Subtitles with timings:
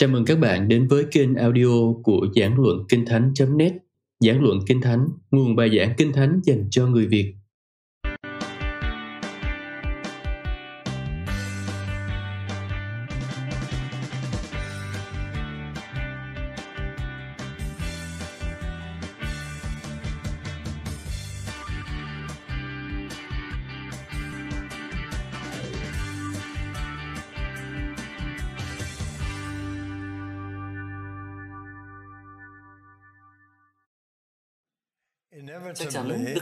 [0.00, 3.72] Chào mừng các bạn đến với kênh audio của Giảng Luận Kinh Thánh.net
[4.20, 7.34] Giảng Luận Kinh Thánh, nguồn bài giảng Kinh Thánh dành cho người Việt.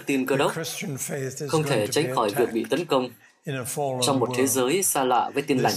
[0.09, 0.53] Tin cơ đốc
[1.49, 3.09] không thể tránh khỏi việc bị tấn công
[4.03, 5.73] trong một thế giới xa lạ với tin lành.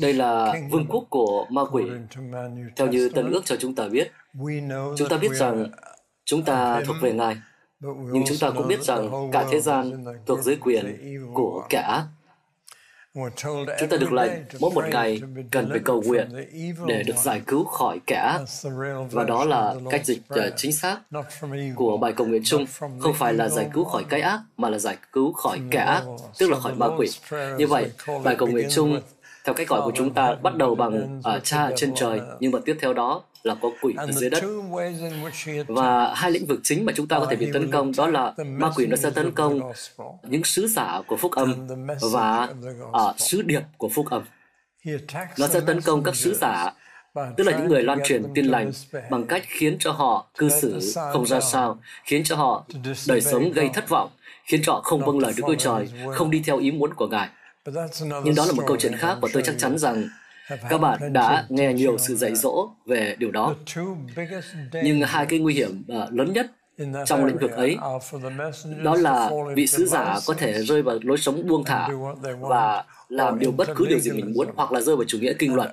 [0.00, 1.84] Đây là vương quốc của ma quỷ.
[2.76, 4.12] Theo như Tân ước cho chúng ta biết,
[4.96, 5.70] chúng ta biết rằng
[6.24, 7.36] chúng ta thuộc về Ngài,
[7.80, 10.96] nhưng chúng ta cũng biết rằng cả thế gian thuộc dưới quyền
[11.34, 12.04] của kẻ ác.
[13.14, 15.20] Chúng ta được lệnh mỗi một ngày
[15.50, 16.28] cần phải cầu nguyện
[16.86, 18.40] để được giải cứu khỏi kẻ ác.
[19.10, 20.98] Và đó là cách dịch uh, chính xác
[21.76, 22.64] của bài cầu nguyện chung,
[23.00, 26.02] không phải là giải cứu khỏi cái ác, mà là giải cứu khỏi kẻ ác,
[26.38, 27.08] tức là khỏi ma quỷ.
[27.58, 27.90] Như vậy,
[28.24, 29.00] bài cầu nguyện chung
[29.44, 32.58] theo cách gọi của chúng ta bắt đầu bằng uh, cha trên trời, nhưng mà
[32.64, 34.44] tiếp theo đó là có quỷ ở dưới đất.
[35.68, 38.34] Và hai lĩnh vực chính mà chúng ta có thể bị tấn công đó là
[38.46, 39.60] ma quỷ nó sẽ tấn công
[40.22, 41.66] những sứ giả của phúc âm
[42.12, 42.48] và
[42.84, 44.22] uh, sứ điệp của phúc âm.
[45.38, 46.72] Nó sẽ tấn công các sứ giả
[47.36, 48.72] tức là những người loan truyền tin lành
[49.10, 50.80] bằng cách khiến cho họ cư xử
[51.12, 52.64] không ra sao, khiến cho họ
[53.08, 54.10] đời sống gây thất vọng,
[54.44, 57.06] khiến cho họ không vâng lời Đức Chúa Trời, không đi theo ý muốn của
[57.06, 57.28] Ngài.
[58.24, 60.08] Nhưng đó là một câu chuyện khác và tôi chắc chắn rằng
[60.68, 63.54] các bạn đã nghe nhiều sự dạy dỗ về điều đó.
[64.82, 66.46] Nhưng hai cái nguy hiểm uh, lớn nhất
[67.06, 67.76] trong lĩnh vực ấy
[68.82, 71.88] đó là vị sứ giả có thể rơi vào lối sống buông thả
[72.40, 75.32] và làm điều bất cứ điều gì mình muốn hoặc là rơi vào chủ nghĩa
[75.38, 75.72] kinh luật,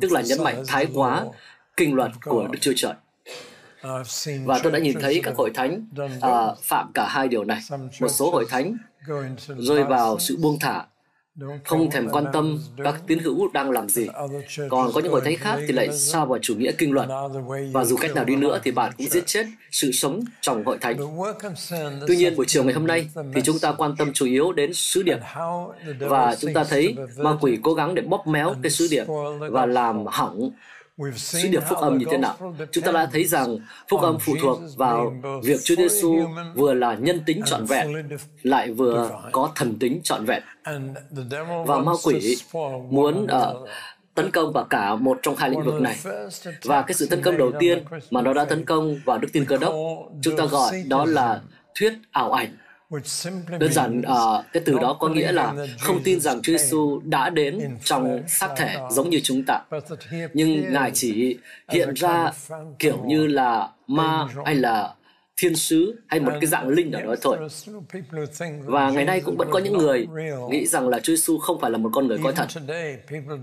[0.00, 1.24] tức là nhấn mạnh thái quá
[1.76, 2.94] kinh luật của Đức Chúa Trời.
[4.44, 5.86] Và tôi đã nhìn thấy các hội thánh
[6.16, 7.60] uh, phạm cả hai điều này.
[8.00, 8.76] Một số hội thánh
[9.58, 10.84] rơi vào sự buông thả
[11.64, 14.06] không thèm quan tâm các tín hữu đang làm gì.
[14.70, 17.08] Còn có những hội thánh khác thì lại sao vào chủ nghĩa kinh luật.
[17.72, 20.78] Và dù cách nào đi nữa thì bạn cũng giết chết sự sống trong hội
[20.80, 20.96] thánh.
[22.06, 24.74] Tuy nhiên, buổi chiều ngày hôm nay thì chúng ta quan tâm chủ yếu đến
[24.74, 25.18] sứ điệp.
[25.98, 29.04] Và chúng ta thấy ma quỷ cố gắng để bóp méo cái sứ điệp
[29.50, 30.50] và làm hỏng
[31.16, 32.54] sứ điệp phúc âm như thế nào.
[32.72, 36.94] Chúng ta đã thấy rằng phúc âm phụ thuộc vào việc Chúa Giêsu vừa là
[36.94, 38.08] nhân tính trọn vẹn,
[38.42, 40.42] lại vừa có thần tính trọn vẹn.
[41.66, 42.36] Và ma quỷ
[42.90, 43.68] muốn uh,
[44.14, 45.96] tấn công vào cả một trong hai lĩnh vực này.
[46.64, 49.44] Và cái sự tấn công đầu tiên mà nó đã tấn công vào đức tin
[49.44, 49.74] cơ đốc,
[50.22, 51.40] chúng ta gọi đó là
[51.74, 52.56] thuyết ảo ảnh
[53.58, 57.30] Đơn giản uh, cái từ đó có nghĩa là không tin rằng Chúa Giêsu đã
[57.30, 59.60] đến trong xác thể giống như chúng ta,
[60.34, 62.32] nhưng Ngài chỉ hiện ra
[62.78, 64.94] kiểu như là ma hay là
[65.36, 67.38] thiên sứ hay một cái dạng linh ở đó thôi.
[68.64, 70.06] Và ngày nay cũng vẫn có những người
[70.50, 72.46] nghĩ rằng là Chúa Giêsu không phải là một con người có thật.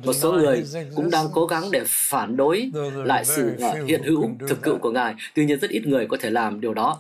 [0.06, 0.64] Một số người
[0.96, 4.92] cũng đang cố gắng để phản đối lại sự uh, hiện hữu thực cựu của
[4.92, 5.16] Ngài.
[5.36, 7.00] Tuy nhiên rất ít người có thể làm điều đó.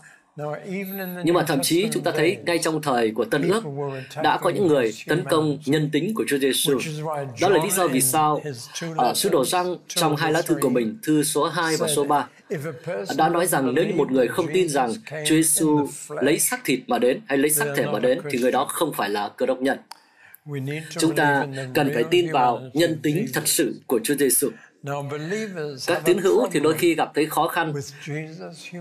[1.23, 3.63] Nhưng mà thậm chí chúng ta thấy ngay trong thời của Tân Ước
[4.23, 6.79] đã có những người tấn công nhân tính của Chúa Giêsu.
[7.41, 8.41] Đó là lý do vì sao
[8.97, 12.03] ở sứ đồ răng trong hai lá thư của mình, thư số 2 và số
[12.03, 12.27] 3,
[13.17, 16.79] đã nói rằng nếu như một người không tin rằng Chúa Giêsu lấy xác thịt
[16.87, 19.45] mà đến hay lấy xác thể mà đến thì người đó không phải là cơ
[19.45, 19.77] đốc nhân.
[20.89, 24.49] Chúng ta cần phải tin vào nhân tính thật sự của Chúa Giêsu.
[25.87, 27.73] Các tín hữu thì đôi khi gặp thấy khó khăn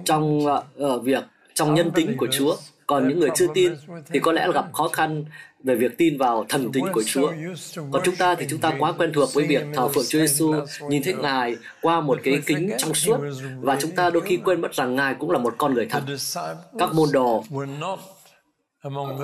[0.05, 1.25] trong uh, việc
[1.61, 2.57] trong nhân tính của Chúa.
[2.87, 3.73] Còn những người chưa tin
[4.13, 5.25] thì có lẽ là gặp khó khăn
[5.65, 7.33] về việc tin vào thần tính của Chúa.
[7.91, 10.55] Còn chúng ta thì chúng ta quá quen thuộc với việc thờ phượng Chúa Giêsu,
[10.89, 13.19] nhìn thấy Ngài qua một cái kính trong suốt
[13.61, 16.03] và chúng ta đôi khi quên mất rằng Ngài cũng là một con người thật.
[16.79, 17.45] Các môn đồ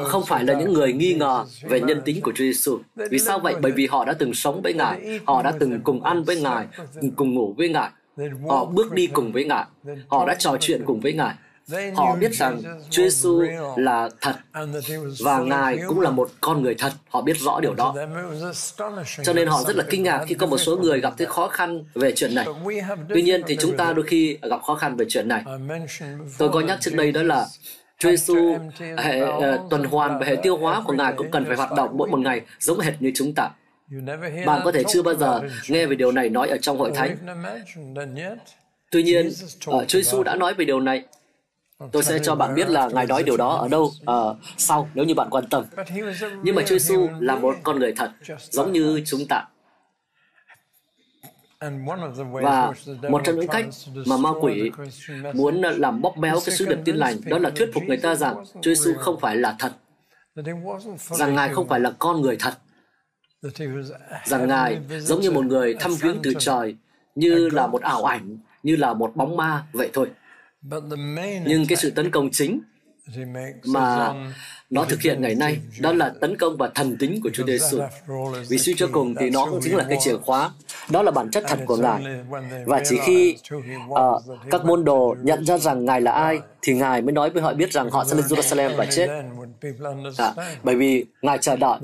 [0.05, 2.79] không phải là những người nghi ngờ về nhân tính của Chúa Giêsu.
[3.11, 3.55] Vì sao vậy?
[3.61, 6.67] Bởi vì họ đã từng sống với Ngài, họ đã từng cùng ăn với Ngài,
[7.17, 7.91] cùng ngủ với Ngài.
[8.49, 9.65] Họ bước đi cùng với Ngài,
[10.09, 11.35] họ đã trò chuyện cùng với Ngài.
[11.95, 13.43] Họ biết rằng Chúa Giêsu
[13.77, 14.35] là thật
[15.21, 16.93] và Ngài cũng là một con người thật.
[17.09, 17.95] Họ biết rõ điều đó.
[19.23, 21.49] Cho nên họ rất là kinh ngạc khi có một số người gặp thấy khó
[21.49, 22.47] khăn về chuyện này.
[23.09, 25.45] Tuy nhiên thì chúng ta đôi khi gặp khó khăn về chuyện này.
[26.39, 27.47] Tôi có nhắc trước đây đó là
[27.99, 28.59] Chúa Giêsu
[28.99, 31.91] hệ uh, tuần hoàn và hệ tiêu hóa của Ngài cũng cần phải hoạt động
[31.97, 33.51] mỗi một ngày giống hệt như chúng ta.
[34.47, 37.17] Bạn có thể chưa bao giờ nghe về điều này nói ở trong hội thánh.
[38.91, 41.05] Tuy nhiên, uh, Chúa Giêsu đã nói về điều này
[41.93, 43.83] Tôi sẽ cho bạn biết là Ngài nói điều đó ở đâu.
[43.83, 45.65] Uh, sau nếu như bạn quan tâm.
[46.43, 48.11] Nhưng mà Chúa Giêsu là một con người thật,
[48.51, 49.45] giống như chúng ta.
[52.33, 52.73] Và
[53.11, 53.67] một trong những cách
[54.07, 54.71] mà ma quỷ
[55.35, 58.15] muốn làm bóp méo cái sứ điệp tin lành đó là thuyết phục người ta
[58.15, 59.73] rằng Chúa Giêsu không phải là thật,
[60.99, 62.55] rằng Ngài không phải là con người thật,
[64.25, 66.77] rằng Ngài giống như một người thăm viếng từ trời,
[67.15, 70.11] như là một ảo ảnh, như là một bóng ma vậy thôi.
[71.47, 72.61] Nhưng cái sự tấn công chính
[73.65, 74.15] mà
[74.71, 77.79] nó thực hiện ngày nay đó là tấn công vào thần tính của Chúa Giêsu.
[78.49, 80.51] Vì suy cho cùng thì nó cũng chính là cái chìa khóa,
[80.91, 82.05] đó là bản chất thật của Ngài.
[82.67, 83.37] Và chỉ khi
[83.89, 83.99] uh,
[84.51, 87.55] các môn đồ nhận ra rằng Ngài là ai, thì Ngài mới nói với họ
[87.55, 89.09] biết rằng họ sẽ lên Jerusalem và chết.
[90.19, 90.33] À,
[90.63, 91.81] bởi vì Ngài chờ đợi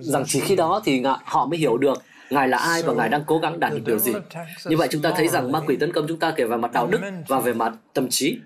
[0.00, 3.24] rằng chỉ khi đó thì họ mới hiểu được Ngài là ai và Ngài đang
[3.26, 4.12] cố gắng đạt được điều gì.
[4.66, 6.72] Như vậy chúng ta thấy rằng ma quỷ tấn công chúng ta kể về mặt
[6.72, 8.38] đạo đức và về mặt tâm trí.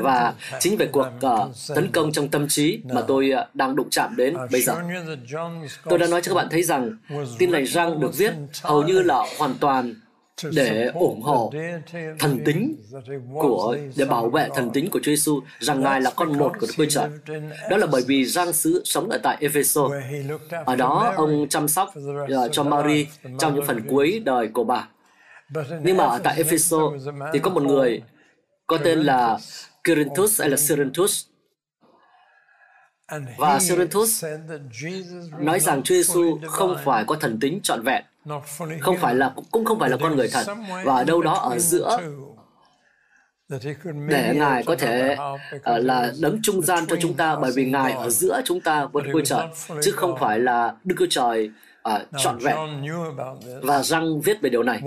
[0.00, 3.90] Và chính về cuộc uh, tấn công trong tâm trí mà tôi uh, đang đụng
[3.90, 4.74] chạm đến bây giờ.
[5.84, 6.96] Tôi đã nói cho các bạn thấy rằng
[7.38, 8.32] tin lành răng được viết
[8.62, 9.94] hầu như là hoàn toàn
[10.52, 11.52] để ủng hộ
[12.18, 12.76] thần tính
[13.34, 16.66] của để bảo vệ thần tính của Chúa Giêsu rằng ngài là con một của
[16.66, 17.08] Đức Chúa Trời.
[17.70, 19.88] Đó là bởi vì Giang sứ sống ở tại Epheso.
[20.64, 23.06] Ở đó ông chăm sóc uh, cho Mary
[23.38, 24.88] trong những phần cuối đời của bà.
[25.82, 26.78] Nhưng mà ở tại Epheso
[27.32, 28.02] thì có một người
[28.66, 29.38] có tên là
[29.84, 31.26] Corinthus hay là Cerinthus.
[33.36, 34.24] Và Cerinthus
[35.38, 38.04] nói rằng Chúa Giêsu không phải có thần tính trọn vẹn,
[38.80, 40.44] không phải là cũng không phải là con người thật,
[40.84, 41.98] và ở đâu đó ở giữa
[44.08, 45.16] để Ngài có thể
[45.56, 48.84] uh, là đấng trung gian cho chúng ta bởi vì Ngài ở giữa chúng ta
[48.84, 49.46] với Đức Chúa Trời,
[49.82, 51.50] chứ không phải là Đức Chúa Trời
[51.94, 52.56] uh, trọn vẹn.
[53.62, 54.80] Và Răng viết về điều này.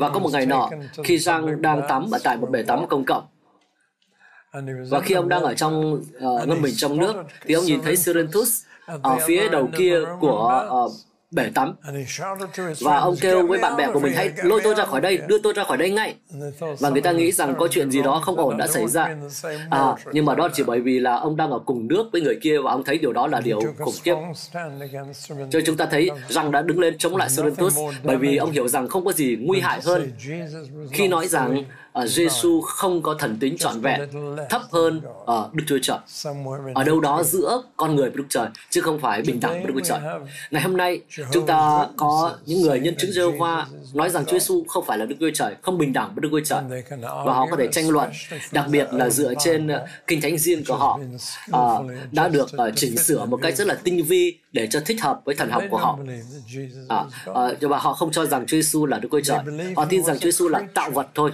[0.00, 0.70] Và có một ngày nọ,
[1.04, 3.26] khi Răng đang tắm ở tại một bể tắm công cộng,
[4.90, 7.14] và khi ông đang ở trong uh, ngâm mình trong nước,
[7.44, 8.62] thì ông nhìn thấy Serentus
[9.02, 10.92] ở phía đầu kia của uh,
[11.30, 11.74] bể tắm.
[12.80, 15.38] Và ông kêu với bạn bè của mình hãy lôi tôi ra khỏi đây đưa
[15.38, 16.14] tôi ra khỏi đây ngay.
[16.78, 19.16] Và người ta nghĩ rằng có chuyện gì đó không ổn đã xảy ra.
[19.70, 22.38] à, nhưng mà đó chỉ bởi vì là ông đang ở cùng nước với người
[22.42, 24.14] kia và ông thấy điều đó là điều khủng khiếp.
[25.50, 28.68] cho chúng ta thấy rằng đã đứng lên chống lại Serentus bởi vì ông hiểu
[28.68, 30.12] rằng không có gì nguy hại hơn
[30.92, 31.64] khi nói rằng
[32.02, 34.00] uh, Giêsu không có thần tính trọn vẹn
[34.50, 35.98] thấp hơn uh, Đức Chúa Trời.
[36.74, 39.72] Ở đâu đó giữa con người và Đức Trời chứ không phải bình đẳng với
[39.72, 40.00] Đức Chúa Trời.
[40.50, 41.00] ngày hôm nay
[41.32, 43.64] chúng ta có những người nhân chứng Jehovah
[43.94, 46.28] nói rằng Chúa Giêsu không phải là Đức Chúa Trời không bình đẳng với Đức
[46.30, 46.82] Chúa Trời.
[47.00, 48.10] Và họ có thể tranh luận
[48.52, 49.72] đặc biệt là dựa trên uh,
[50.06, 51.00] kinh thánh riêng của họ
[51.50, 55.02] uh, đã được uh, chỉnh sửa một cách rất là tinh vi để cho thích
[55.02, 55.98] hợp với thần học của họ.
[56.88, 59.38] À, uh, và họ không cho rằng Chúa Giêsu là Đức Chúa Trời.
[59.76, 61.30] Họ tin rằng Chúa Giêsu là tạo vật thôi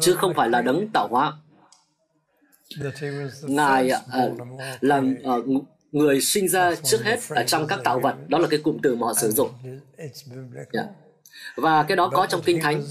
[0.00, 1.32] chứ không phải là đấng tạo hóa.
[3.42, 4.38] Ngài uh,
[4.80, 5.02] là
[5.36, 8.78] uh, người sinh ra trước hết ở trong các tạo vật, đó là cái cụm
[8.82, 9.50] từ mà họ sử dụng.
[9.98, 10.12] Yeah.
[10.72, 10.86] Dạ.
[11.56, 12.82] Và cái đó có trong Kinh Thánh.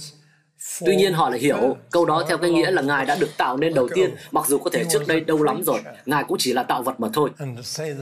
[0.86, 3.58] Tuy nhiên họ lại hiểu câu đó theo cái nghĩa là Ngài đã được tạo
[3.58, 6.54] nên đầu tiên, mặc dù có thể trước đây lâu lắm rồi, Ngài cũng chỉ
[6.54, 7.30] là tạo vật mà thôi.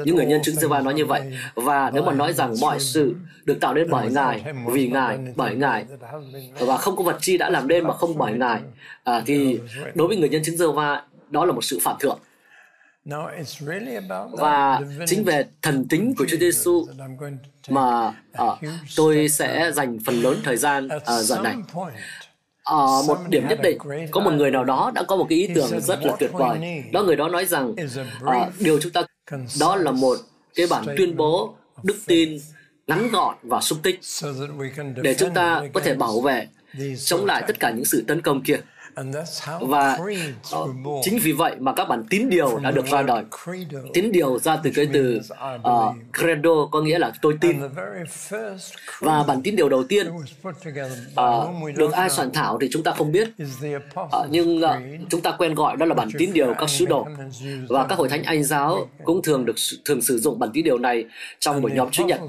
[0.05, 1.21] Những người nhân chứng giê nói như vậy.
[1.55, 3.15] Và nếu mà nói rằng mọi sự
[3.45, 5.85] được tạo nên bởi Ngài, vì Ngài, bởi Ngài,
[6.59, 8.61] và không có vật chi đã làm nên mà không bởi Ngài,
[9.03, 9.59] à, thì
[9.95, 10.65] đối với người nhân chứng giê
[11.29, 12.19] đó là một sự phạm thượng.
[14.31, 16.85] Và chính về thần tính của Chúa Giêsu
[17.69, 18.59] mà uh,
[18.95, 21.55] tôi sẽ dành phần lớn thời gian uh, giờ này
[22.65, 23.77] ở ờ, một điểm nhất định.
[24.11, 26.83] có một người nào đó đã có một cái ý tưởng rất là tuyệt vời.
[26.91, 29.03] đó người đó nói rằng uh, điều chúng ta
[29.59, 30.17] đó là một
[30.55, 32.39] cái bản tuyên bố đức tin
[32.87, 33.99] ngắn gọn và xúc tích
[35.03, 36.47] để chúng ta có thể bảo vệ
[37.05, 38.59] chống lại tất cả những sự tấn công kia
[39.61, 39.97] và
[40.55, 40.69] uh,
[41.01, 43.23] chính vì vậy mà các bản tín điều đã được ra đời.
[43.93, 45.19] Tín điều ra từ cái từ
[45.53, 47.61] uh, credo có nghĩa là tôi tin.
[48.99, 53.11] Và bản tín điều đầu tiên uh, được ai soạn thảo thì chúng ta không
[53.11, 53.29] biết.
[53.99, 54.69] Uh, nhưng uh,
[55.09, 57.07] chúng ta quen gọi đó là bản tín điều các sứ đồ.
[57.69, 60.77] Và các hội thánh Anh giáo cũng thường được thường sử dụng bản tín điều
[60.77, 61.05] này
[61.39, 62.19] trong một nhóm chúa nhật.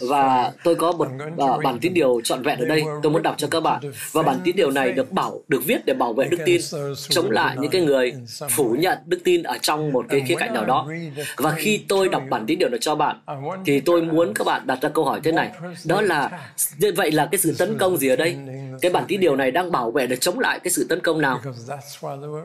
[0.00, 2.82] Và tôi có một uh, bản tín điều trọn vẹn ở đây.
[3.02, 3.80] Tôi muốn đọc cho các bạn.
[4.12, 6.60] Và bản tín điều này được bảo được viết để bảo vệ đức tin
[7.08, 8.14] chống lại những cái người
[8.50, 10.88] phủ nhận đức tin ở trong một cái khía cạnh nào đó.
[11.36, 13.20] và khi tôi đọc bản tín điều này cho bạn
[13.66, 15.50] thì tôi muốn các bạn đặt ra câu hỏi thế này.
[15.84, 16.30] đó là
[16.78, 18.36] như vậy là cái sự tấn công gì ở đây?
[18.80, 21.20] cái bản tín điều này đang bảo vệ để chống lại cái sự tấn công
[21.20, 21.40] nào?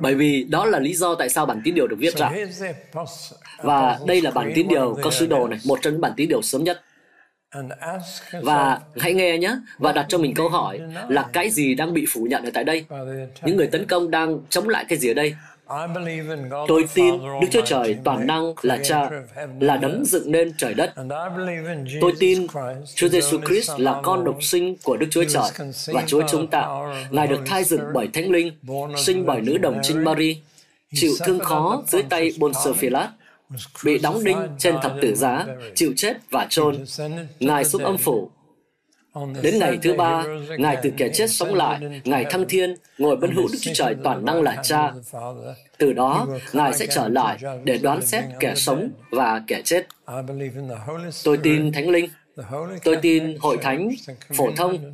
[0.01, 2.31] Bởi vì đó là lý do tại sao bản tín điều được viết ra.
[3.63, 6.29] và đây là bản tín điều có sứ đồ này một trong những bản tín
[6.29, 6.81] điều sớm nhất
[8.41, 10.79] và hãy nghe nhé và đặt cho mình câu hỏi
[11.09, 12.85] là cái gì đang bị phủ nhận ở tại đây?
[13.43, 15.35] Những người tấn công đang chống lại cái gì ở đây?
[16.67, 19.09] Tôi tin Đức Chúa Trời toàn năng là Cha,
[19.59, 20.93] là đấng dựng nên trời đất.
[22.01, 22.47] Tôi tin
[22.95, 26.67] Chúa Giêsu Christ là con độc sinh của Đức Chúa Trời và Chúa chúng ta.
[27.09, 28.51] Ngài được thai dựng bởi Thánh Linh,
[28.97, 30.37] sinh bởi nữ đồng trinh Mary,
[30.93, 33.09] chịu thương khó dưới tay Pontius Pilate,
[33.83, 36.85] bị đóng đinh trên thập tử giá, chịu chết và chôn.
[37.39, 38.29] Ngài xuống âm phủ,
[39.41, 40.23] Đến ngày thứ ba,
[40.57, 43.95] Ngài từ kẻ chết sống lại, Ngài thăng thiên, ngồi bên hữu Đức Chúa Trời
[44.03, 44.93] toàn năng là Cha.
[45.77, 49.87] Từ đó, Ngài sẽ trở lại để đoán xét kẻ sống và kẻ chết.
[51.23, 52.09] Tôi tin Thánh Linh,
[52.83, 53.89] tôi tin Hội Thánh,
[54.33, 54.93] Phổ Thông,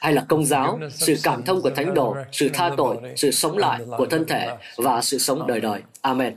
[0.00, 3.58] hay là công giáo, sự cảm thông của thánh đồ, sự tha tội, sự sống
[3.58, 5.82] lại của thân thể và sự sống đời đời.
[6.00, 6.36] Amen.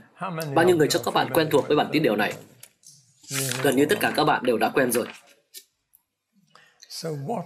[0.54, 2.34] Bao nhiêu người cho các bạn quen thuộc với bản tin điều này?
[3.62, 5.06] Gần như tất cả các bạn đều đã quen rồi.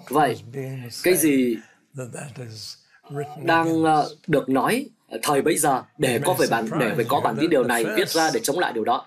[0.09, 0.43] Vậy,
[1.03, 1.57] cái gì
[3.45, 4.87] đang ờ, được nói
[5.23, 8.09] thời bây giờ để có về bản để phải có bản tin điều này viết
[8.09, 9.07] ra để chống lại điều đó.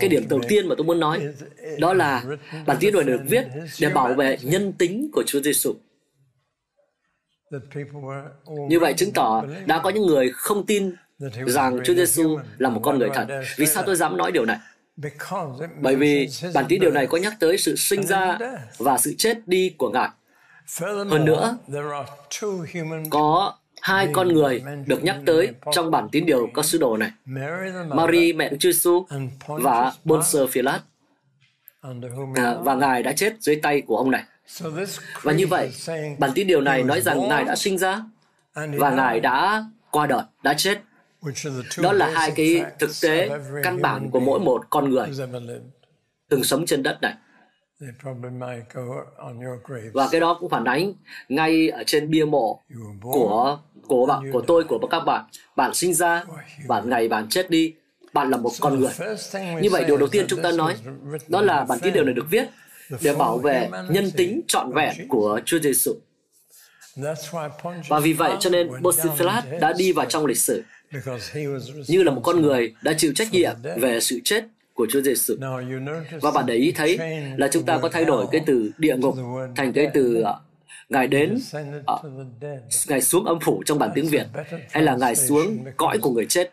[0.00, 1.20] Cái điểm đầu tiên mà tôi muốn nói
[1.78, 2.24] đó là
[2.66, 3.44] bản tin điều này được viết
[3.80, 5.74] để bảo vệ nhân tính của Chúa Giêsu.
[8.68, 10.94] Như vậy chứng tỏ đã có những người không tin
[11.46, 13.26] rằng Chúa Giêsu là một con người thật.
[13.56, 14.58] Vì sao tôi dám nói điều này?
[15.80, 18.38] Bởi vì bản tin điều này có nhắc tới sự sinh ra
[18.78, 20.08] và sự chết đi của Ngài.
[21.10, 21.58] Hơn nữa,
[23.10, 27.10] có hai con người được nhắc tới trong bản tín điều có sứ đồ này.
[27.88, 29.06] Mary, mẹ Đức Chúa Giêsu
[29.46, 30.80] và Bonser Philat.
[32.34, 34.24] À, và Ngài đã chết dưới tay của ông này.
[35.22, 35.72] Và như vậy,
[36.18, 38.00] bản tín điều này nói rằng Ngài đã sinh ra
[38.54, 40.80] và Ngài đã qua đời, đã chết
[41.78, 43.30] đó là hai cái thực tế
[43.62, 45.08] căn bản của mỗi một con người
[46.28, 47.14] từng sống trên đất này.
[49.92, 50.92] Và cái đó cũng phản ánh
[51.28, 52.60] ngay ở trên bia mộ
[53.02, 53.58] của
[53.88, 55.24] của bạn, của tôi, của các bạn.
[55.56, 56.24] Bạn sinh ra,
[56.68, 57.74] bạn ngày bạn chết đi,
[58.12, 58.92] bạn là một con người.
[59.62, 60.76] Như vậy điều đầu tiên chúng ta nói
[61.28, 62.48] đó là bản tin điều này được viết
[63.02, 65.92] để bảo vệ nhân tính trọn vẹn của Chúa Giêsu.
[67.88, 70.62] Và vì vậy cho nên Bosiphilat đã đi vào trong lịch sử
[71.88, 74.44] như là một con người đã chịu trách nhiệm về sự chết
[74.74, 75.34] của Chúa Giêsu.
[76.20, 76.98] Và bạn để ý thấy
[77.36, 79.14] là chúng ta có thay đổi cái từ địa ngục
[79.56, 80.26] thành cái từ uh,
[80.88, 81.38] Ngài đến,
[81.78, 82.00] uh,
[82.88, 84.26] Ngài xuống âm phủ trong bản tiếng Việt,
[84.70, 86.50] hay là Ngài xuống cõi của người chết.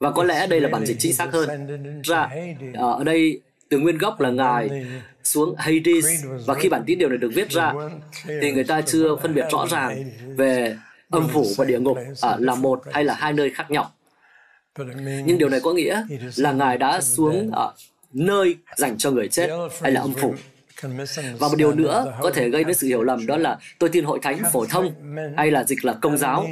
[0.00, 1.48] Và có lẽ đây là bản dịch chính xác hơn.
[2.04, 2.30] Ra,
[2.70, 4.86] uh, ở đây từ nguyên gốc là Ngài
[5.24, 6.24] xuống Hades.
[6.46, 7.72] Và khi bản tín điều này được viết ra
[8.42, 10.76] thì người ta chưa phân biệt rõ ràng về
[11.10, 13.90] âm phủ và địa ngục à, là một hay là hai nơi khác nhau.
[15.24, 16.02] Nhưng điều này có nghĩa
[16.36, 17.72] là Ngài đã xuống ở
[18.12, 19.50] nơi dành cho người chết
[19.82, 20.34] hay là âm phủ.
[21.38, 24.04] Và một điều nữa có thể gây đến sự hiểu lầm đó là tôi tin
[24.04, 24.92] hội thánh phổ thông
[25.36, 26.48] hay là dịch là công giáo.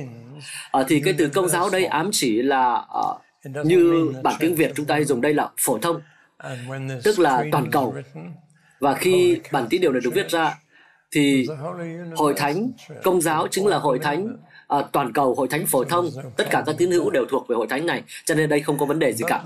[0.73, 4.73] À, thì cái từ công giáo đây ám chỉ là uh, như bản tiếng Việt
[4.75, 6.01] chúng ta hay dùng đây là phổ thông,
[7.05, 7.95] tức là toàn cầu.
[8.81, 10.59] Và khi bản tín điều này được viết ra,
[11.11, 11.47] thì
[12.17, 12.71] hội thánh
[13.03, 14.37] công giáo chính là hội thánh.
[14.69, 17.57] à, toàn cầu hội thánh phổ thông tất cả các tín hữu đều thuộc về
[17.57, 19.43] hội thánh này cho nên đây không có vấn đề gì cả.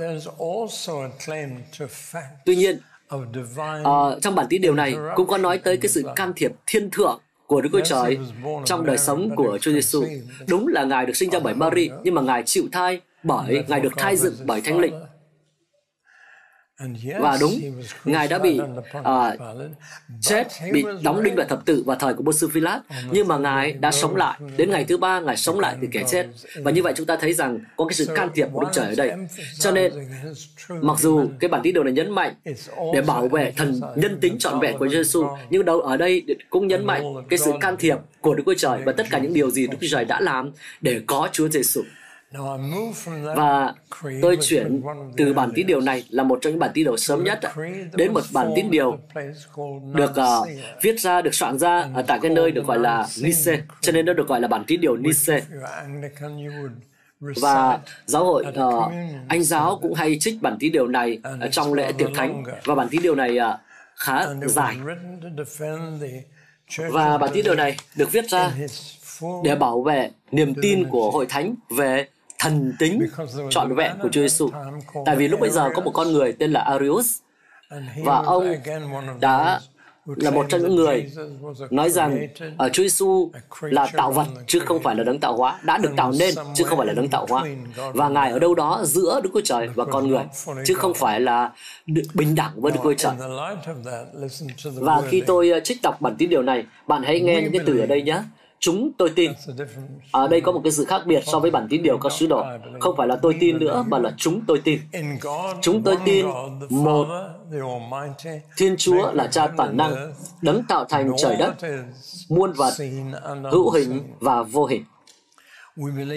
[2.47, 2.79] tuy nhiên
[3.85, 6.91] à, trong bản tín điều này cũng có nói tới cái sự can thiệp thiên
[6.91, 8.19] thượng của Đức Chúa Trời
[8.65, 10.05] trong đời sống của Chúa Giêsu.
[10.49, 13.81] Đúng là Ngài được sinh ra bởi Mary, nhưng mà Ngài chịu thai bởi Ngài
[13.81, 14.95] được thai dựng bởi Thánh Linh.
[17.19, 17.61] Và đúng,
[18.05, 18.61] Ngài đã bị
[18.99, 19.05] uh,
[20.21, 23.73] chết, bị đóng đinh vào thập tự vào thời của Bô Philat, nhưng mà Ngài
[23.73, 24.39] đã sống lại.
[24.57, 26.27] Đến ngày thứ ba, Ngài sống lại từ kẻ chết.
[26.57, 28.87] Và như vậy chúng ta thấy rằng có cái sự can thiệp của Đức Trời
[28.87, 29.13] ở đây.
[29.59, 29.93] Cho nên,
[30.69, 32.35] mặc dù cái bản tín điều này nhấn mạnh
[32.95, 36.67] để bảo vệ thần nhân tính trọn vẹn của Giêsu, nhưng đâu ở đây cũng
[36.67, 39.51] nhấn mạnh cái sự can thiệp của Đức Chúa Trời và tất cả những điều
[39.51, 41.83] gì Đức Chúa Trời đã làm để có Chúa Giêsu.
[43.37, 43.75] Và
[44.23, 44.83] tôi chuyển
[45.17, 47.41] từ bản tín điều này là một trong những bản tín điều sớm nhất
[47.93, 48.99] đến một bản tín điều
[49.95, 50.49] được uh,
[50.83, 54.07] viết ra, được soạn ra ở tại cái nơi được gọi là Nice, cho nên
[54.07, 55.41] nó được gọi là bản tín điều Nice.
[57.21, 58.93] Và giáo hội uh,
[59.29, 62.45] Anh giáo cũng hay trích bản tín điều này ở trong lễ tiệc thánh.
[62.65, 63.61] và bản tín điều này uh,
[63.97, 64.77] khá dài.
[66.91, 68.53] Và bản tín điều này được viết ra
[69.45, 72.07] để bảo vệ niềm tin của hội thánh về
[72.41, 73.07] thần tính
[73.51, 74.51] trọn vẹn của Chúa Giêsu.
[75.07, 77.19] Tại vì lúc bây giờ có một con người tên là Arius
[78.05, 78.55] và ông
[79.21, 79.61] đã
[80.05, 81.11] là một trong những người
[81.71, 82.27] nói rằng
[82.59, 83.31] ở Chúa Giêsu
[83.61, 86.65] là tạo vật chứ không phải là đấng tạo hóa, đã được tạo nên chứ
[86.65, 87.45] không phải là đấng tạo hóa.
[87.95, 90.25] Và Ngài ở đâu đó giữa Đức Chúa Trời và con người
[90.65, 91.53] chứ không phải là
[92.15, 93.13] bình đẳng với Đức Chúa Trời.
[94.65, 97.79] Và khi tôi trích đọc bản tín điều này, bạn hãy nghe những cái từ
[97.79, 98.23] ở đây nhé
[98.61, 99.33] chúng tôi tin.
[100.13, 102.13] Ở à, đây có một cái sự khác biệt so với bản tín điều các
[102.13, 102.45] sứ đồ.
[102.81, 104.81] Không phải là tôi tin nữa, mà là chúng tôi tin.
[105.63, 106.27] Chúng tôi tin
[106.71, 107.07] một
[108.57, 110.13] Thiên Chúa là cha toàn năng,
[110.43, 111.55] đấng tạo thành trời đất,
[112.29, 112.73] muôn vật,
[113.53, 114.85] hữu hình và vô hình.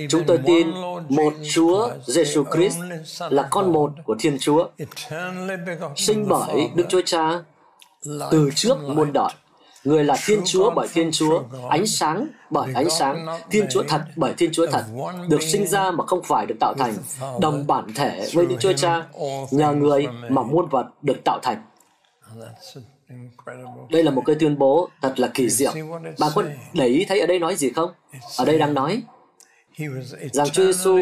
[0.10, 0.68] Chúng tôi tin
[1.10, 2.78] một Chúa Giêsu Christ
[3.30, 4.68] là con một của Thiên Chúa,
[5.96, 7.44] sinh bởi Đức Chúa Cha
[8.32, 9.30] từ trước muôn đời.
[9.84, 14.02] Người là Thiên Chúa bởi Thiên Chúa, ánh sáng bởi ánh sáng, Thiên Chúa thật
[14.16, 14.84] bởi Thiên Chúa thật,
[15.30, 16.94] được sinh ra mà không phải được tạo thành,
[17.42, 19.06] đồng bản thể với Đức Chúa Cha,
[19.52, 21.64] nhờ người mà muôn vật được tạo thành.
[23.90, 25.74] Đây là một cái tuyên bố thật là kỳ diệu.
[26.20, 27.94] Bạn có để ý thấy ở đây nói gì không?
[28.38, 29.02] Ở đây đang nói
[30.32, 31.00] rằng Chúa Giêsu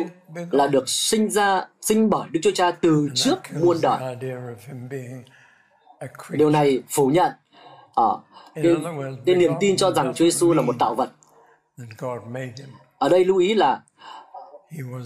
[0.52, 4.16] là được sinh ra, sinh bởi Đức Chúa Cha từ trước muôn đời.
[6.30, 7.32] Điều này phủ nhận
[7.96, 8.20] ở
[8.56, 8.76] cái,
[9.26, 11.10] cái niềm tin cho rằng Chúa Giêsu là một tạo vật.
[12.98, 13.82] Ở đây lưu ý là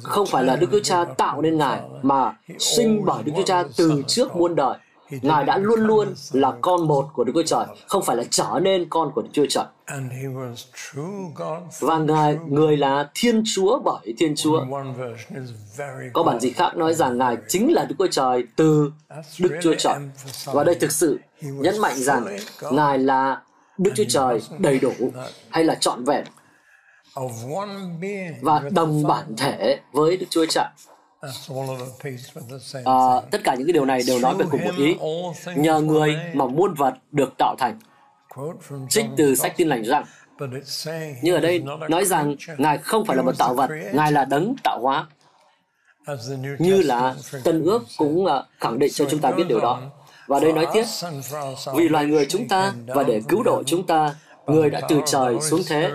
[0.03, 3.63] không phải là Đức Chúa Cha tạo nên Ngài, mà sinh bởi Đức Chúa Cha
[3.77, 4.77] từ trước muôn đời.
[5.09, 8.59] Ngài đã luôn luôn là con một của Đức Chúa Trời, không phải là trở
[8.61, 9.65] nên con của Đức Chúa Trời.
[11.79, 14.65] Và Ngài, người là Thiên Chúa bởi Thiên Chúa.
[16.13, 18.91] Có bản dịch khác nói rằng Ngài chính là Đức Chúa Trời từ
[19.39, 19.95] Đức Chúa Trời.
[20.45, 22.37] Và đây thực sự nhấn mạnh rằng
[22.71, 23.41] Ngài là
[23.77, 24.93] Đức Chúa Trời đầy đủ
[25.49, 26.23] hay là trọn vẹn
[28.41, 30.65] và đồng bản thể với Đức Chúa Trời.
[32.85, 34.95] À, tất cả những cái điều này đều nói về cùng một ý.
[35.55, 37.79] Nhờ người mà muôn vật được tạo thành.
[38.89, 40.03] Trích từ sách tin lành rằng,
[41.21, 44.55] nhưng ở đây nói rằng Ngài không phải là một tạo vật, Ngài là đấng
[44.63, 45.07] tạo hóa.
[46.59, 49.81] Như là Tân ước cũng à, khẳng định cho chúng ta biết điều đó.
[50.27, 50.83] Và đây nói tiếp,
[51.75, 54.15] vì loài người chúng ta và để cứu độ chúng ta,
[54.47, 55.91] người đã từ trời xuống thế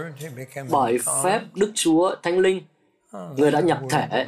[0.70, 2.62] bởi phép Đức Chúa Thánh Linh
[3.12, 4.26] người đã nhập thể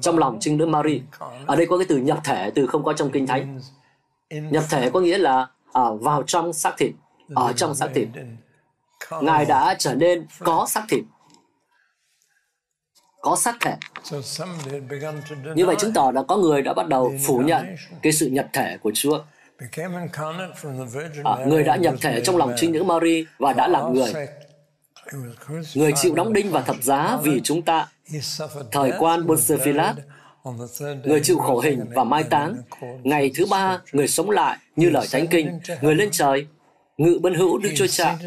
[0.00, 1.02] trong lòng trinh nữ Mary.
[1.46, 3.60] Ở đây có cái từ nhập thể, từ không có trong kinh thánh.
[4.30, 6.92] Nhập thể có nghĩa là ở vào trong xác thịt,
[7.34, 8.08] ở trong xác thịt.
[9.22, 11.04] Ngài đã trở nên có xác thịt,
[13.20, 13.76] có xác thể.
[15.54, 18.46] Như vậy chứng tỏ là có người đã bắt đầu phủ nhận cái sự nhập
[18.52, 19.18] thể của Chúa.
[21.24, 24.12] À, người đã nhập thể trong lòng trinh nữ Mary và đã làm người.
[25.74, 27.88] Người chịu đóng đinh và thập giá vì chúng ta
[28.72, 29.94] Thời quan Bonsefilat,
[31.04, 32.56] người chịu khổ hình và mai táng.
[33.02, 36.46] Ngày thứ ba, người sống lại như lời thánh kinh, người lên trời,
[36.96, 38.18] ngự bên hữu Đức Chúa Cha.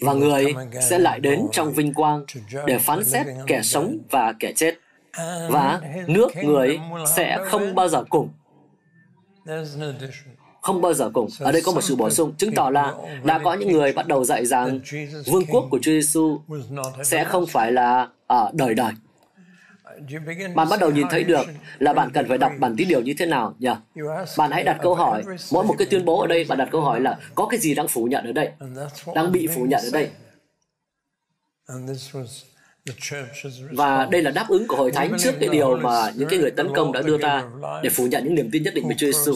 [0.00, 2.24] Và người sẽ lại đến trong vinh quang
[2.66, 4.74] để phán xét kẻ sống và kẻ chết.
[5.48, 6.80] Và nước người
[7.16, 8.28] sẽ không bao giờ cùng
[10.62, 11.28] không bao giờ cùng.
[11.38, 12.94] Ở đây có một sự bổ sung, chứng tỏ là
[13.24, 14.80] đã có những người bắt đầu dạy rằng
[15.26, 16.40] vương quốc của Chúa Giêsu
[17.04, 18.92] sẽ không phải là ở đời đời.
[20.54, 21.46] Bạn bắt đầu nhìn thấy được
[21.78, 23.70] là bạn cần phải đọc bản tín điều như thế nào nhỉ?
[24.38, 26.80] Bạn hãy đặt câu hỏi, mỗi một cái tuyên bố ở đây, bạn đặt câu
[26.80, 28.50] hỏi là có cái gì đang phủ nhận ở đây?
[29.14, 30.10] Đang bị phủ nhận ở đây.
[33.70, 36.50] Và đây là đáp ứng của hội thánh trước cái điều mà những cái người
[36.50, 37.44] tấn công đã đưa ra
[37.82, 39.34] để phủ nhận những niềm tin nhất định về Chúa Giêsu.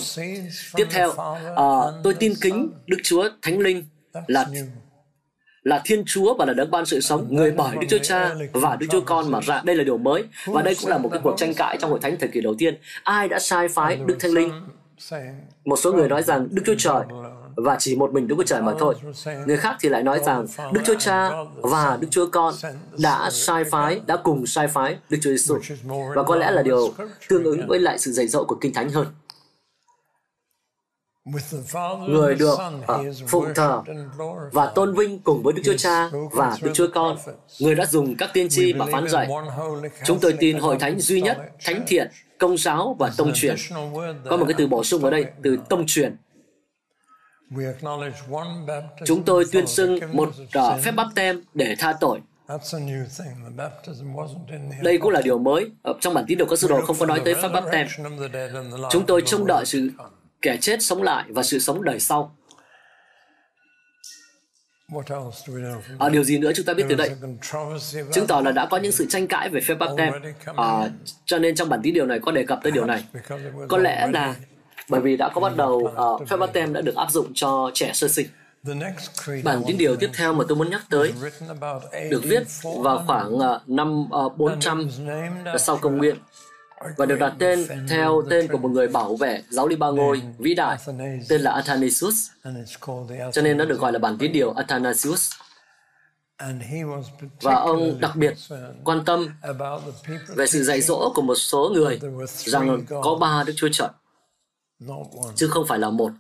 [0.76, 3.85] Tiếp theo, uh, tôi tin kính Đức Chúa Thánh Linh
[4.26, 4.46] là
[5.62, 8.76] là Thiên Chúa và là đấng ban sự sống, người bởi Đức Chúa Cha và
[8.76, 9.62] Đức Chúa Con mà ra.
[9.64, 10.24] Đây là điều mới.
[10.46, 12.54] Và đây cũng là một cái cuộc tranh cãi trong hội thánh thời kỳ đầu
[12.59, 12.74] tiên.
[13.02, 14.50] Ai đã sai phái Đức Thánh Linh?
[15.64, 17.02] Một số người nói rằng Đức Chúa Trời
[17.56, 18.94] và chỉ một mình Đức Chúa Trời mà thôi.
[19.46, 22.54] Người khác thì lại nói rằng Đức Chúa Cha và Đức Chúa Con
[22.98, 25.58] đã sai phái, đã cùng sai phái Đức Chúa Giêsu
[26.14, 26.94] và có lẽ là điều
[27.28, 29.06] tương ứng với lại sự dạy dỗ của Kinh Thánh hơn.
[32.08, 33.82] Người được uh, phụng thờ
[34.52, 37.16] và tôn vinh cùng với Đức Chúa Cha và Đức Chúa Con.
[37.60, 39.28] Người đã dùng các tiên tri mà phán dạy.
[40.04, 43.56] Chúng tôi tin hội thánh duy nhất, thánh thiện, công giáo và tông truyền.
[44.30, 46.16] Có một cái từ bổ sung ở đây, từ tông truyền
[49.06, 52.20] Chúng tôi tuyên xưng một uh, phép bắp tem để tha tội.
[54.82, 55.70] Đây cũng là điều mới.
[55.82, 57.86] Ở trong bản tín đồ các sư đồ không có nói tới phép bắp tem.
[58.90, 59.90] Chúng tôi trông đợi sự
[60.42, 62.36] kẻ chết sống lại và sự sống đời sau.
[65.98, 67.10] À, điều gì nữa chúng ta biết từ đây?
[68.12, 70.12] Chứng tỏ là đã có những sự tranh cãi về phép bắp tem.
[70.56, 70.90] À,
[71.24, 73.04] cho nên trong bản tín điều này có đề cập tới điều này.
[73.68, 74.34] Có lẽ là
[74.88, 77.70] bởi vì đã có bắt đầu uh, phép báp tem đã được áp dụng cho
[77.74, 78.26] trẻ sơ sinh.
[79.44, 81.12] Bản tín điều tiếp theo mà tôi muốn nhắc tới
[82.10, 84.88] được viết vào khoảng uh, năm uh, 400
[85.58, 86.16] sau công nguyên.
[86.96, 90.22] và được đặt tên theo tên của một người bảo vệ giáo lý ba ngôi
[90.38, 90.78] vĩ đại
[91.28, 92.30] tên là Athanasius.
[93.32, 95.32] Cho nên nó được gọi là bản tín điều Athanasius.
[97.40, 98.34] Và ông đặc biệt
[98.84, 99.28] quan tâm
[100.36, 103.88] về sự dạy dỗ của một số người rằng có ba Đức Chúa Trời,
[105.34, 106.12] chứ không phải là một.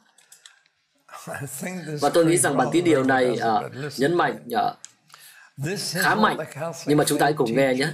[2.00, 6.36] Và tôi nghĩ rằng bản tín điều này uh, nhấn mạnh uh, khá mạnh,
[6.86, 7.88] nhưng mà chúng ta hãy cùng nghe nhé.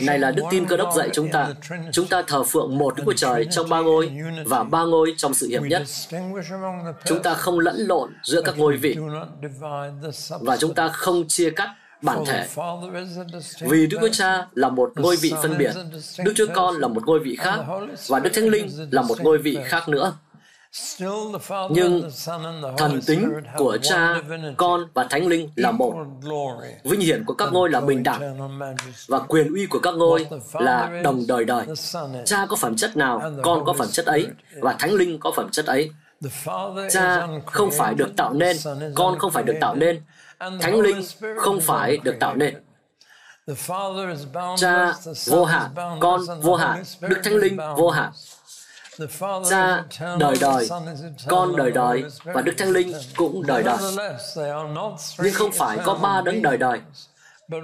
[0.00, 1.54] Này là đức tin cơ đốc dạy chúng ta.
[1.92, 4.12] Chúng ta thờ phượng một Đức Chúa Trời trong ba ngôi
[4.46, 5.82] và ba ngôi trong sự hiệp nhất.
[7.04, 8.96] Chúng ta không lẫn lộn giữa các ngôi vị
[10.40, 12.46] và chúng ta không chia cắt bản thể.
[13.60, 15.72] Vì Đức Chúa Cha là một ngôi vị phân biệt,
[16.24, 17.58] Đức Chúa Con là một ngôi vị khác
[18.08, 20.16] và Đức Thánh Linh là một ngôi vị khác nữa.
[21.70, 22.10] Nhưng
[22.76, 24.14] thần tính của cha,
[24.56, 25.94] con và thánh linh là một.
[26.84, 28.38] Vinh hiển của các ngôi là bình đẳng
[29.08, 31.66] và quyền uy của các ngôi là đồng đời đời.
[32.24, 34.26] Cha có phẩm chất nào, con có phẩm chất ấy
[34.60, 35.90] và thánh linh có phẩm chất ấy.
[36.90, 38.56] Cha không phải được tạo nên,
[38.94, 40.00] con không phải được tạo nên,
[40.40, 41.02] thánh linh
[41.36, 42.54] không phải được tạo nên.
[44.56, 44.92] Cha
[45.26, 45.70] vô hạn,
[46.00, 48.12] con vô hạn, Đức Thánh Linh vô hạn.
[49.50, 49.84] Cha
[50.18, 50.68] đời đời,
[51.28, 53.76] con đời đời và Đức Thánh Linh cũng đời đời.
[55.18, 56.80] Nhưng không phải có ba đấng đời đời,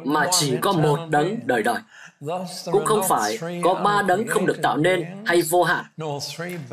[0.04, 1.78] mà chỉ có một đấng đời đời.
[2.72, 5.84] Cũng không phải có ba đấng không được tạo nên hay vô hạn,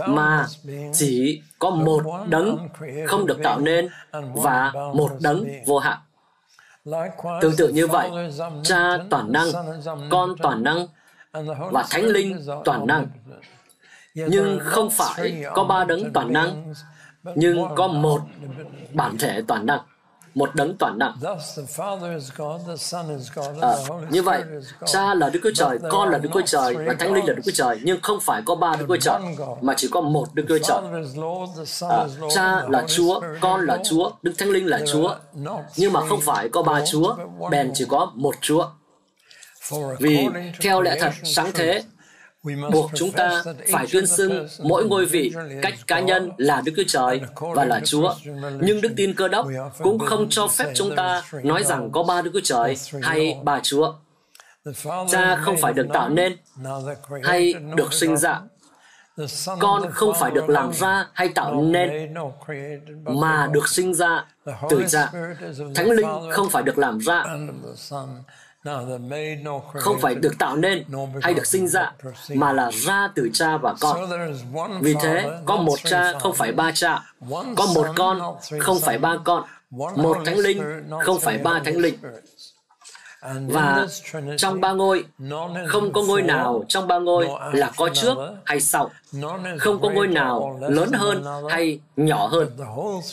[0.07, 0.45] mà
[0.93, 2.67] chỉ có một đấng
[3.07, 3.89] không được tạo nên
[4.33, 5.97] và một đấng vô hạn.
[7.41, 8.09] Tương tự như vậy,
[8.63, 9.47] cha toàn năng,
[10.09, 10.88] con toàn năng
[11.71, 13.07] và thánh linh toàn năng
[14.15, 16.73] nhưng không phải có ba đấng toàn năng,
[17.35, 18.21] nhưng có một
[18.93, 19.79] bản thể toàn năng
[20.35, 21.13] một đấng toàn năng.
[23.61, 23.73] À,
[24.09, 24.43] như vậy,
[24.85, 27.41] cha là Đức Chúa Trời, con là Đức Chúa Trời và Thánh Linh là Đức
[27.45, 29.21] Chúa Trời, nhưng không phải có ba Đức Chúa Trời,
[29.61, 30.81] mà chỉ có một Đức Chúa Trời.
[31.89, 35.15] À, cha là Chúa, con là Chúa, Đức Thánh Linh là Chúa,
[35.75, 37.15] nhưng mà không phải có ba Chúa,
[37.51, 38.67] bèn chỉ có một Chúa.
[39.99, 40.27] Vì
[40.61, 41.83] theo lẽ thật sáng thế,
[42.43, 46.84] buộc chúng ta phải tuyên xưng mỗi ngôi vị cách cá nhân là Đức Chúa
[46.88, 47.21] Trời
[47.56, 48.15] và là Chúa.
[48.62, 49.47] Nhưng đức tin cơ đốc
[49.80, 53.60] cũng không cho phép chúng ta nói rằng có ba Đức Chúa Trời hay ba
[53.63, 53.93] Chúa.
[55.12, 56.38] Cha không phải được tạo nên
[57.23, 58.41] hay được sinh ra.
[59.60, 62.13] Con không phải được làm ra hay tạo nên,
[63.04, 64.25] mà được sinh ra
[64.69, 65.12] từ cha.
[65.75, 67.25] Thánh Linh không phải được làm ra,
[69.73, 70.83] không phải được tạo nên
[71.21, 71.91] hay được sinh ra
[72.33, 74.09] mà là ra từ cha và con.
[74.81, 77.13] Vì thế có một cha không phải ba cha.
[77.29, 78.19] Có một con
[78.59, 79.43] không phải ba con.
[79.95, 80.63] Một thánh linh
[81.03, 81.95] không phải ba thánh linh
[83.21, 83.88] và
[84.38, 85.05] trong ba ngôi
[85.67, 88.91] không có ngôi nào trong ba ngôi là có trước hay sau.
[89.60, 92.49] không có ngôi nào lớn hơn hay nhỏ hơn.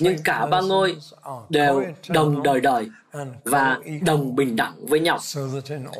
[0.01, 0.97] nhưng cả ba ngôi
[1.49, 2.91] đều đồng đời đời
[3.45, 5.19] và đồng bình đẳng với nhau.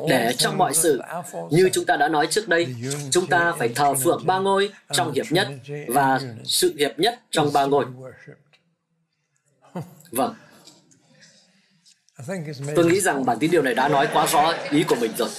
[0.09, 1.01] để trong mọi sự
[1.49, 2.75] như chúng ta đã nói trước đây
[3.11, 5.47] chúng ta phải thờ phượng ba ngôi trong hiệp nhất
[5.87, 7.85] và sự hiệp nhất trong ba ngôi.
[10.11, 10.33] vâng
[12.75, 15.29] Tôi nghĩ rằng bản tín điều này đã nói quá rõ ý của mình rồi.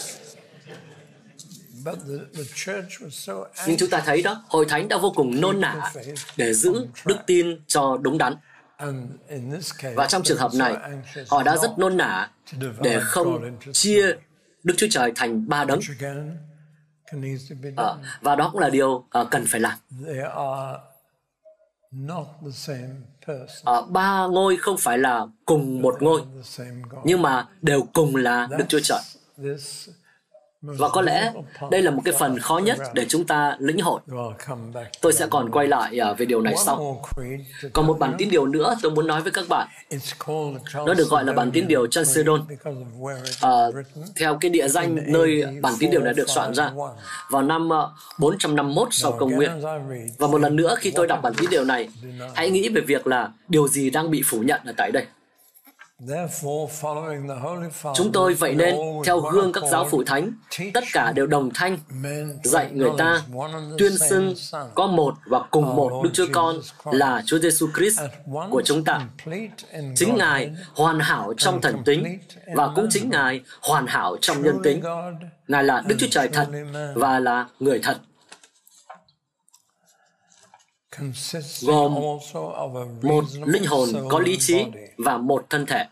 [3.66, 5.92] Nhưng chúng ta thấy đó, Hội Thánh đã vô cùng nôn nả
[6.36, 8.34] để giữ đức tin cho đúng đắn.
[9.94, 10.74] Và trong trường hợp này,
[11.28, 12.30] họ đã rất nôn nả
[12.82, 14.12] để không chia
[14.64, 15.80] Đức Chúa Trời thành ba đấng.
[17.76, 17.88] À,
[18.20, 19.78] và đó cũng là điều à, cần phải làm.
[23.64, 26.22] À, ba ngôi không phải là cùng một ngôi,
[27.05, 29.01] nhưng mà đều cùng là Đức Chúa Trời.
[30.62, 31.32] Và có lẽ
[31.70, 34.00] đây là một cái phần khó nhất để chúng ta lĩnh hội.
[35.00, 37.02] Tôi sẽ còn quay lại à, về điều này sau.
[37.72, 39.68] Còn một bản tín điều nữa tôi muốn nói với các bạn.
[40.74, 42.44] Nó được gọi là bản tín điều Chalcedon.
[43.40, 43.50] À,
[44.16, 46.70] theo cái địa danh nơi bản tín điều này được soạn ra
[47.30, 47.68] vào năm
[48.18, 49.50] 451 à, sau công nguyên.
[50.18, 51.88] Và một lần nữa khi tôi đọc bản tín điều này,
[52.34, 55.06] hãy nghĩ về việc là điều gì đang bị phủ nhận ở tại đây.
[57.94, 60.32] Chúng tôi vậy nên, theo gương các giáo phụ thánh,
[60.74, 61.78] tất cả đều đồng thanh
[62.44, 63.22] dạy người ta
[63.78, 64.34] tuyên xưng
[64.74, 68.00] có một và cùng một Đức Chúa Con là Chúa Giêsu Christ
[68.50, 69.00] của chúng ta.
[69.96, 72.18] Chính Ngài hoàn hảo trong thần tính
[72.54, 74.82] và cũng chính Ngài hoàn hảo trong nhân tính.
[75.48, 76.46] Ngài là Đức Chúa Trời thật
[76.94, 77.96] và là người thật
[81.62, 81.94] gồm
[83.02, 84.64] một linh hồn có lý trí
[84.98, 85.84] và một thân thể.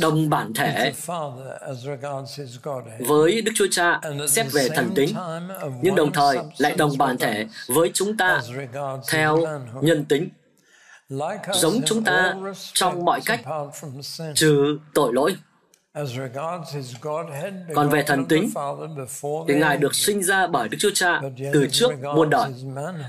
[0.00, 0.92] đồng bản thể
[2.98, 5.14] với Đức Chúa Cha xét về thần tính,
[5.82, 8.42] nhưng đồng thời lại đồng bản thể với chúng ta
[9.10, 9.38] theo
[9.80, 10.28] nhân tính,
[11.52, 12.34] giống chúng ta
[12.72, 13.40] trong mọi cách
[14.34, 15.36] trừ tội lỗi.
[17.74, 18.50] Còn về thần tính,
[19.48, 21.20] thì Ngài được sinh ra bởi Đức Chúa Cha
[21.52, 22.50] từ trước muôn đời.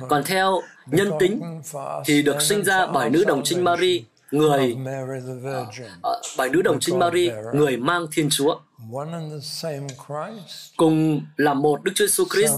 [0.10, 1.62] Còn theo nhân tính,
[2.06, 5.68] thì được sinh ra bởi nữ đồng trinh Mary người uh,
[6.38, 8.60] bởi nữ đồng trinh Mary, người mang Thiên Chúa.
[10.78, 12.54] Cùng là một Đức Chúa Jesus Christ,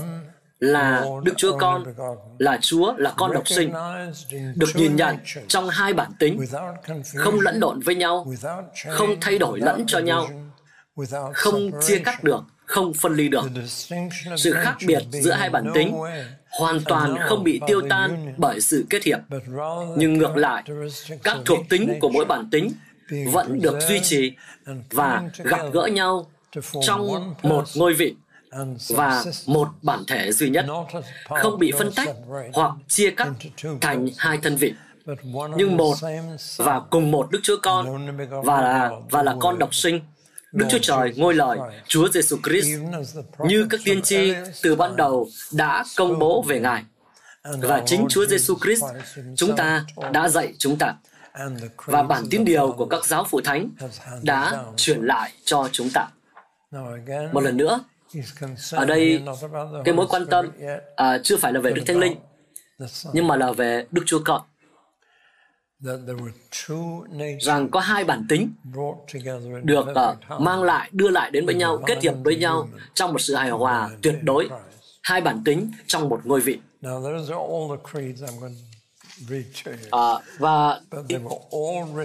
[0.64, 1.84] là Đức Chúa Con,
[2.38, 3.74] là Chúa, là con độc sinh,
[4.56, 6.46] được nhìn nhận trong hai bản tính,
[7.16, 8.28] không lẫn lộn với nhau,
[8.90, 10.30] không thay đổi lẫn cho nhau,
[11.34, 13.46] không chia cắt được, không phân ly được.
[14.38, 15.96] Sự khác biệt giữa hai bản tính
[16.60, 19.20] hoàn toàn không bị tiêu tan bởi sự kết hiệp,
[19.98, 20.64] nhưng ngược lại,
[21.24, 22.72] các thuộc tính của mỗi bản tính
[23.32, 24.32] vẫn được duy trì
[24.90, 26.26] và gặp gỡ nhau
[26.82, 28.16] trong một ngôi vị
[28.90, 30.66] và một bản thể duy nhất,
[31.30, 32.10] không bị phân tách
[32.54, 33.28] hoặc chia cắt
[33.82, 34.74] thành hai thân vị,
[35.56, 35.96] nhưng một
[36.58, 38.08] và cùng một Đức Chúa Con
[38.44, 40.00] và là và là con độc sinh.
[40.52, 42.68] Đức Chúa Trời ngôi lời Chúa Giêsu Christ
[43.46, 46.84] như các tiên tri từ ban đầu đã công bố về Ngài.
[47.44, 48.84] và chính Chúa Giêsu Christ
[49.36, 50.96] chúng ta đã dạy chúng ta.
[51.86, 53.70] và bản tín điều của các giáo phụ thánh
[54.22, 56.08] đã truyền lại cho chúng ta.
[57.32, 57.80] Một lần nữa,
[58.72, 59.24] ở đây
[59.86, 60.52] cái mối quan tâm
[60.96, 62.16] à, chưa phải là về Đức Thánh Linh,
[63.14, 64.42] nhưng mà là về Đức Chúa Con
[67.40, 68.54] rằng có hai bản tính
[69.64, 73.20] được uh, mang lại, đưa lại đến với nhau, kết hiệp với nhau trong một
[73.20, 74.50] sự hài hòa tuyệt đối.
[75.04, 76.60] Hai bản tính trong một ngôi vị.
[79.92, 80.80] À, và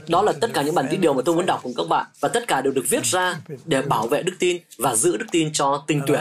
[0.08, 2.06] đó là tất cả những bản tin điều mà tôi muốn đọc cùng các bạn.
[2.20, 5.26] Và tất cả đều được viết ra để bảo vệ đức tin và giữ đức
[5.30, 6.20] tin cho tinh tuyển.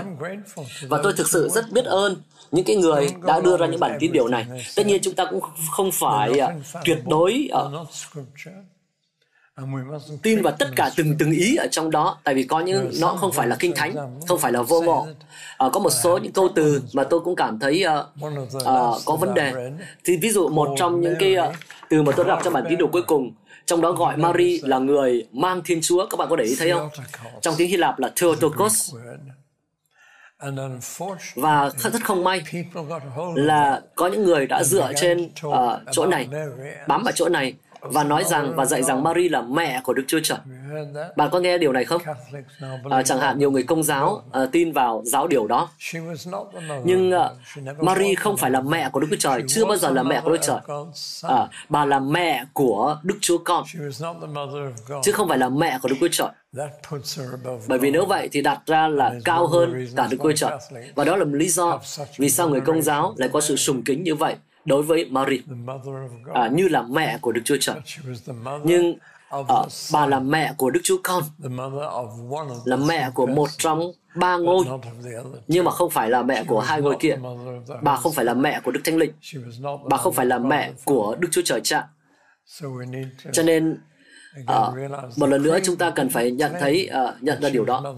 [0.81, 2.15] Và tôi thực sự rất biết ơn
[2.51, 4.45] những cái người đã đưa ra những bản tin điều này.
[4.75, 5.39] tất nhiên chúng ta cũng
[5.71, 7.87] không phải uh, tuyệt đối uh,
[10.23, 13.07] tin vào tất cả từng từng ý ở trong đó tại vì có những nó
[13.07, 13.95] không phải là kinh thánh
[14.27, 15.07] không phải là vô ngộ
[15.57, 19.15] à, có một số những câu từ mà tôi cũng cảm thấy uh, uh, có
[19.15, 19.71] vấn đề.
[20.05, 21.55] Thì ví dụ một trong những cái uh,
[21.89, 23.31] từ mà tôi đọc trong bản tín đồ cuối cùng
[23.65, 26.07] trong đó gọi Mary là người mang Thiên Chúa.
[26.09, 26.89] Các bạn có để ý thấy không?
[27.41, 28.95] Trong tiếng Hy Lạp là Theotokos.
[31.35, 32.41] và rất không may
[33.35, 35.55] là có những người đã dựa trên uh,
[35.91, 36.27] chỗ này
[36.87, 40.03] bám vào chỗ này và nói rằng và dạy rằng Mary là mẹ của Đức
[40.07, 40.37] Chúa Trời.
[41.15, 42.01] Bạn có nghe điều này không?
[42.89, 45.69] À, chẳng hạn nhiều người công giáo à, tin vào giáo điều đó.
[46.83, 47.29] Nhưng à,
[47.79, 50.29] Mary không phải là mẹ của Đức Chúa Trời, chưa bao giờ là mẹ của
[50.29, 50.77] Đức Chúa Trời.
[51.37, 53.63] À, bà là mẹ của Đức Chúa Con,
[55.03, 56.29] chứ không phải là mẹ của Đức Chúa Trời.
[57.67, 60.51] Bởi vì nếu vậy thì đặt ra là cao hơn cả Đức Chúa Trời.
[60.95, 61.79] Và đó là một lý do
[62.17, 64.35] vì sao người công giáo lại có sự sùng kính như vậy
[64.67, 65.41] đối với Mary.
[66.33, 67.75] À, như là mẹ của Đức Chúa Trời.
[68.63, 68.97] Nhưng
[69.29, 69.61] à,
[69.93, 71.23] bà là mẹ của Đức Chúa Con,
[72.65, 74.65] là mẹ của một trong ba ngôi,
[75.47, 77.17] nhưng mà không phải là mẹ của hai ngôi kia.
[77.81, 79.11] Bà không phải là mẹ của Đức Thánh Linh.
[79.89, 81.87] Bà không phải là mẹ của Đức Chúa Trời Cha.
[83.33, 83.77] Cho nên
[84.45, 84.59] À,
[85.17, 87.95] một lần nữa chúng ta cần phải nhận thấy uh, nhận ra điều đó.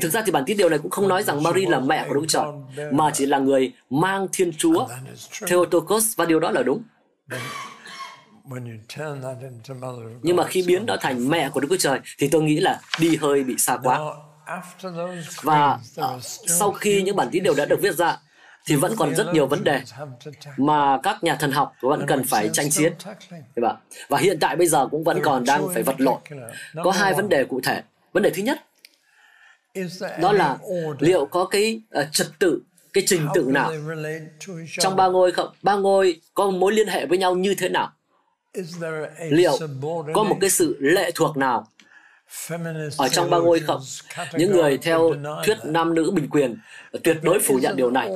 [0.00, 2.14] Thực ra thì bản tin điều này cũng không nói rằng Mary là mẹ của
[2.14, 2.44] Đức Trời,
[2.92, 4.86] mà chỉ là người mang Thiên Chúa,
[5.46, 6.82] Theotokos và điều đó là đúng.
[10.22, 12.80] Nhưng mà khi biến nó thành mẹ của Đức Chúa Trời thì tôi nghĩ là
[13.00, 14.00] đi hơi bị xa quá.
[15.42, 18.18] Và uh, sau khi những bản tin điều đã được viết ra,
[18.66, 19.80] thì vẫn còn rất nhiều vấn đề
[20.56, 22.92] mà các nhà thần học vẫn cần phải tranh chiến.
[24.08, 26.20] Và hiện tại bây giờ cũng vẫn còn đang phải vật lộn.
[26.84, 27.82] Có hai vấn đề cụ thể.
[28.12, 28.60] Vấn đề thứ nhất,
[30.20, 30.58] đó là
[30.98, 33.72] liệu có cái uh, trật tự, cái trình tự nào
[34.78, 35.48] trong ba ngôi không?
[35.62, 37.92] Ba ngôi có mối liên hệ với nhau như thế nào?
[39.30, 39.58] Liệu
[40.14, 41.66] có một cái sự lệ thuộc nào
[42.96, 43.80] ở trong ba ngôi không?
[44.32, 45.14] Những người theo
[45.44, 46.56] thuyết nam nữ bình quyền
[47.04, 48.10] tuyệt đối phủ nhận điều này.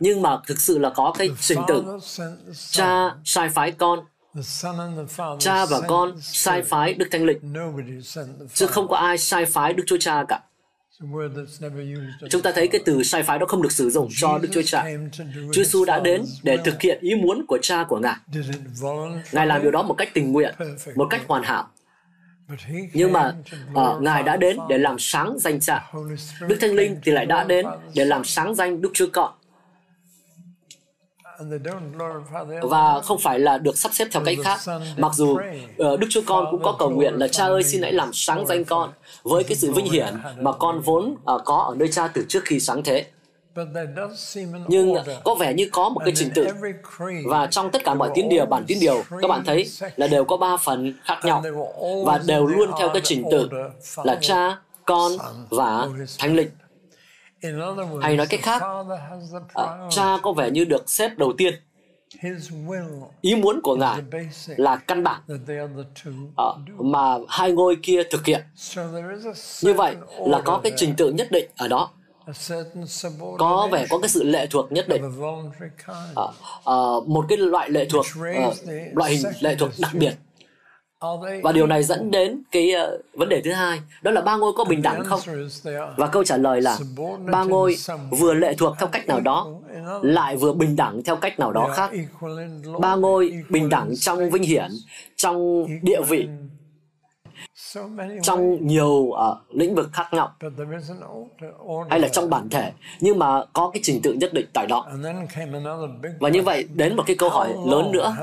[0.00, 1.84] Nhưng mà thực sự là có cái trình tự.
[2.70, 3.98] Cha sai phái con,
[5.38, 7.38] cha và con sai phái Đức Thánh Linh.
[8.54, 10.40] Chứ không có ai sai phái Đức Chúa Cha cả.
[12.30, 14.62] Chúng ta thấy cái từ sai phái đó không được sử dụng cho Đức Chúa
[14.62, 14.84] Cha.
[15.52, 18.16] Chúa Giêsu đã đến để thực hiện ý muốn của cha của Ngài.
[19.32, 20.54] Ngài làm điều đó một cách tình nguyện,
[20.94, 21.68] một cách hoàn hảo
[22.92, 23.34] nhưng mà
[23.72, 25.92] uh, ngài đã đến để làm sáng danh cha.
[26.48, 29.32] Đức thánh linh thì lại đã đến để làm sáng danh đức chúa con.
[32.62, 34.60] Và không phải là được sắp xếp theo cách khác.
[34.96, 37.92] Mặc dù uh, Đức Chúa Con cũng có cầu nguyện là Cha ơi xin hãy
[37.92, 41.74] làm sáng danh con với cái sự vinh hiển mà con vốn uh, có ở
[41.74, 43.06] nơi Cha từ trước khi sáng thế.
[44.68, 46.46] Nhưng có vẻ như có một cái trình tự.
[47.26, 50.24] và trong tất cả mọi tín điều, bản tín điều các bạn thấy là đều
[50.24, 51.42] có ba phần khác nhau.
[52.04, 53.48] và đều luôn theo cái trình tự
[54.04, 55.12] là cha, con
[55.50, 55.88] và
[56.18, 56.50] thánh linh.
[58.02, 58.62] Hay nói cách khác,
[59.54, 61.54] à, cha có vẻ như được xếp đầu tiên.
[63.20, 64.02] Ý muốn của Ngài
[64.46, 65.20] là căn bản
[66.36, 66.44] à,
[66.78, 68.42] mà hai ngôi kia thực hiện.
[69.62, 71.90] Như vậy là có cái trình tự nhất định ở đó
[73.38, 75.02] có vẻ có cái sự lệ thuộc nhất định.
[76.16, 76.24] à,
[76.64, 76.74] à,
[77.06, 78.50] một cái loại lệ thuộc à,
[78.94, 80.14] loại hình lệ thuộc đặc biệt.
[81.42, 84.52] và điều này dẫn đến cái uh, vấn đề thứ hai đó là ba ngôi
[84.56, 85.20] có bình đẳng không?
[85.96, 86.78] và câu trả lời là
[87.30, 87.76] ba ngôi
[88.10, 89.48] vừa lệ thuộc theo cách nào đó
[90.02, 91.90] lại vừa bình đẳng theo cách nào đó khác?
[92.80, 94.70] ba ngôi bình đẳng trong vinh hiển
[95.16, 96.28] trong địa vị
[98.22, 99.16] trong nhiều uh,
[99.50, 100.34] lĩnh vực khác nhau.
[101.90, 104.86] Hay là trong bản thể nhưng mà có cái trình tự nhất định tại đó.
[106.20, 108.16] Và như vậy đến một cái câu hỏi lớn nữa.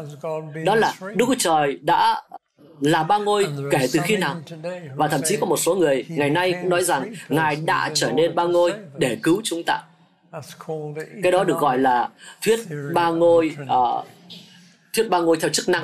[0.66, 2.22] đó là Đức Chúa Trời đã
[2.82, 4.36] là ba ngôi kể từ khi nào?
[4.96, 8.12] và thậm chí có một số người ngày nay cũng nói rằng ngài đã trở
[8.12, 9.82] nên ba ngôi để cứu chúng ta.
[11.24, 12.10] cái đó được gọi là
[12.42, 12.60] thuyết
[12.94, 14.06] ba ngôi uh,
[14.94, 15.84] thuyết ba ngôi theo chức năng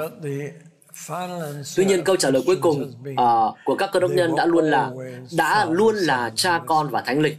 [1.75, 4.65] Tuy nhiên câu trả lời cuối cùng uh, của các cơ đốc nhân đã luôn
[4.65, 4.91] là
[5.38, 7.38] đã luôn là cha con và thánh linh.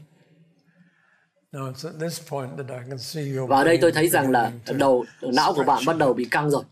[3.49, 6.51] Và ở đây tôi thấy rằng là đầu não của bạn bắt đầu bị căng
[6.51, 6.62] rồi.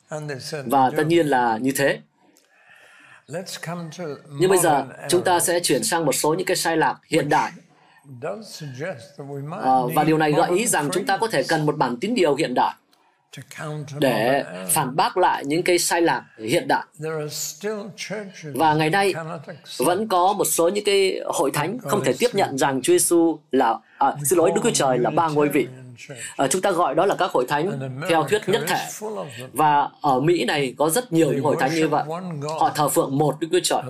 [0.67, 2.01] Và tất nhiên là như thế.
[4.39, 7.29] Nhưng bây giờ chúng ta sẽ chuyển sang một số những cái sai lạc hiện
[7.29, 7.53] đại.
[9.85, 12.15] Uh, và điều này gợi ý rằng chúng ta có thể cần một bản tín
[12.15, 12.75] điều hiện đại
[13.99, 16.85] để phản bác lại những cái sai lạc hiện đại.
[18.55, 19.15] Và ngày nay
[19.79, 23.39] vẫn có một số những cái hội thánh không thể tiếp nhận rằng Chúa Giêsu
[23.51, 25.67] là à, xin lỗi Đức Chúa Trời là ba ngôi vị.
[26.37, 28.89] À, chúng ta gọi đó là các hội thánh theo thuyết nhất thể.
[29.53, 32.05] Và ở Mỹ này có rất nhiều những hội thánh như vậy.
[32.61, 33.83] Họ thờ phượng một Đức Chúa Trời,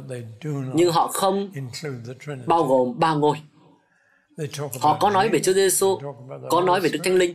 [0.75, 1.53] nhưng họ không
[2.47, 3.37] bao gồm ba ngôi.
[4.81, 5.99] Họ có nói về Chúa Giêsu,
[6.51, 7.35] có nói về Đức Thánh Linh,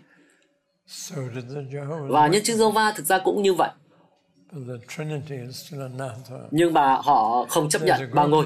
[2.10, 3.69] và nhân chứng Giê-hô-va thực ra cũng như vậy.
[6.52, 8.45] Nhưng mà họ không chấp nhận ba ngôi.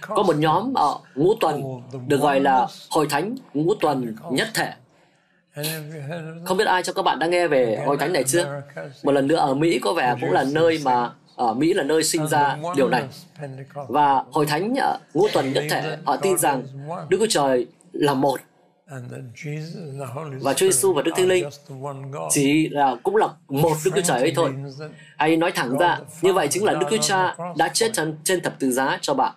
[0.00, 1.62] Có một nhóm ở ngũ tuần
[2.06, 4.72] được gọi là Hội Thánh Ngũ Tuần Nhất Thể.
[6.44, 8.62] Không biết ai cho các bạn đã nghe về Hội Thánh này chưa?
[9.02, 12.02] Một lần nữa ở Mỹ có vẻ cũng là nơi mà ở Mỹ là nơi
[12.02, 13.04] sinh ra điều này.
[13.88, 14.74] Và Hội Thánh
[15.14, 16.62] Ngũ Tuần Nhất Thể, họ tin rằng
[17.08, 18.40] Đức Chúa Trời là một
[20.40, 21.48] và Chúa Giêsu và Đức Thánh Linh
[22.30, 24.54] chỉ là cũng là một Đức Chúa Trời ấy thôi.
[25.18, 28.42] Hay nói thẳng ra, như vậy chính là Đức Chúa Cha đã chết trên, trên
[28.42, 29.34] thập tự giá cho bạn.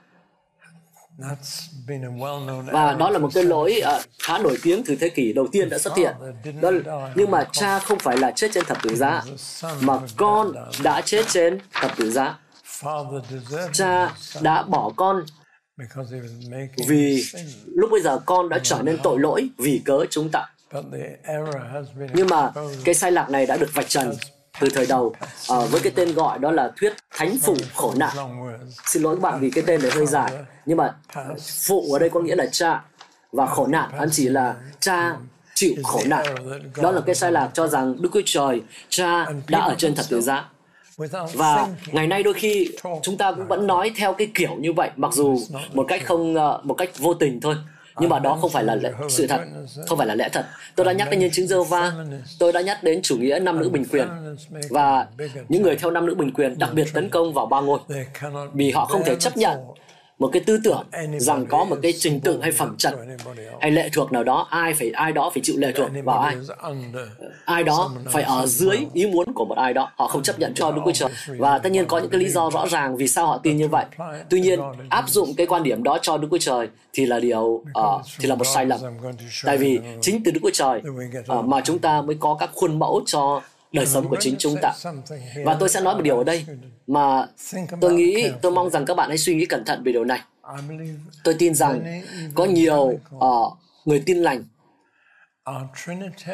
[2.71, 5.69] Và đó là một cái lỗi uh, khá nổi tiếng từ thế kỷ đầu tiên
[5.69, 6.13] đã xuất hiện.
[6.61, 6.71] Đó,
[7.15, 9.23] nhưng mà cha không phải là chết trên thập tự giá,
[9.81, 10.51] mà con
[10.83, 12.37] đã chết trên thập tự giá.
[13.71, 15.23] Cha đã bỏ con
[16.87, 17.23] vì
[17.65, 20.45] lúc bây giờ con đã trở nên tội lỗi vì cớ chúng ta.
[22.13, 22.51] Nhưng mà
[22.83, 24.13] cái sai lạc này đã được vạch trần
[24.59, 25.15] từ thời đầu
[25.53, 28.15] uh, với cái tên gọi đó là thuyết thánh phụ khổ nạn.
[28.85, 30.31] Xin lỗi các bạn vì cái tên này hơi dài,
[30.65, 30.95] nhưng mà
[31.67, 32.83] phụ ở đây có nghĩa là cha
[33.31, 35.15] và khổ nạn anh chỉ là cha
[35.53, 36.25] chịu khổ nạn.
[36.75, 40.05] Đó là cái sai lạc cho rằng Đức Chúa Trời, cha đã ở trên thập
[40.09, 40.49] tự giá
[41.33, 42.69] và ngày nay đôi khi
[43.01, 45.37] chúng ta cũng vẫn nói theo cái kiểu như vậy mặc dù
[45.73, 47.55] một cách không ờ, một cách vô tình thôi.
[47.99, 49.41] Nhưng mà đó không phải là lẽ, sự thật
[49.87, 50.45] không phải là lẽ thật.
[50.75, 51.93] Tôi đã nhắc đến nhân chứng dơ va
[52.39, 54.07] tôi đã nhắc đến chủ nghĩa nam nữ bình quyền.
[54.69, 55.07] và
[55.49, 57.79] những người theo nam nữ bình quyền đặc biệt tấn công vào ba ngôi
[58.53, 59.57] vì họ không thể chấp nhận
[60.19, 60.83] một cái tư tưởng
[61.17, 62.93] rằng có một cái trình tự hay phẩm chất
[63.61, 66.35] hay lệ thuộc nào đó ai phải ai đó phải chịu lệ thuộc vào ai.
[67.45, 70.53] ai đó phải ở dưới ý muốn của một ai đó họ không chấp nhận
[70.53, 71.09] cho Đức Chúa Trời.
[71.37, 73.67] Và tất nhiên có những cái lý do rõ ràng vì sao họ tin như
[73.67, 73.85] vậy.
[74.29, 77.41] tuy nhiên áp dụng cái quan điểm đó cho Đức Chúa Trời thì là điều
[77.41, 77.63] uh,
[78.19, 78.79] thì là một sai lầm.
[79.45, 80.81] tại vì chính từ Đức Chúa Trời
[81.39, 83.41] uh, mà chúng ta mới có các khuôn mẫu cho
[83.73, 84.73] đời sống của chính chúng ta.
[85.45, 86.45] Và tôi sẽ nói một điều ở đây
[86.87, 87.27] mà
[87.81, 90.21] tôi nghĩ, tôi mong rằng các bạn hãy suy nghĩ cẩn thận về điều này.
[91.23, 92.01] Tôi tin rằng
[92.35, 94.43] có nhiều uh, người tin lành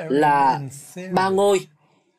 [0.09, 0.59] là
[1.11, 1.67] ba ngôi,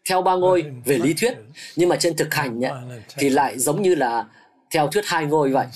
[0.08, 1.34] theo ba ngôi về lý thuyết,
[1.76, 2.70] nhưng mà trên thực hành nhé,
[3.16, 4.26] thì lại giống như là
[4.70, 5.66] theo thuyết hai ngôi vậy.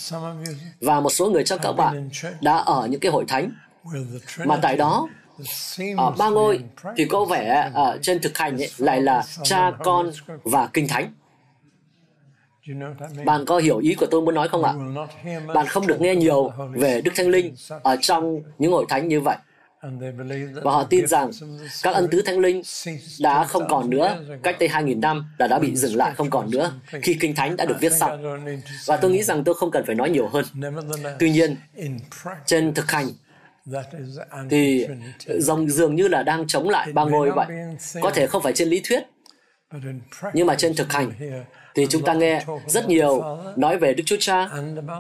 [0.81, 3.51] Và một số người trong các bạn đã ở những cái hội thánh
[4.45, 5.09] mà tại đó
[5.97, 6.61] ở ba ngôi
[6.97, 11.13] thì có vẻ ở trên thực hành ấy, lại là cha con và kinh thánh.
[13.25, 14.75] Bạn có hiểu ý của tôi muốn nói không ạ?
[15.55, 19.21] Bạn không được nghe nhiều về đức thánh linh ở trong những hội thánh như
[19.21, 19.37] vậy.
[20.63, 21.31] Và họ tin rằng
[21.83, 22.63] các ân tứ thánh linh
[23.21, 26.51] đã không còn nữa cách đây 2.000 năm là đã bị dừng lại không còn
[26.51, 26.73] nữa
[27.03, 28.39] khi kinh thánh đã được viết xong.
[28.87, 30.45] Và tôi nghĩ rằng tôi không cần phải nói nhiều hơn.
[31.19, 31.57] Tuy nhiên
[32.47, 33.07] trên thực hành
[34.51, 34.87] thì
[35.39, 37.47] dòng dường như là đang chống lại ba ngôi vậy
[38.03, 39.05] có thể không phải trên lý thuyết
[40.33, 41.13] nhưng mà trên thực hành.
[41.75, 43.23] thì chúng ta nghe rất nhiều
[43.57, 44.49] nói về Đức Chúa Cha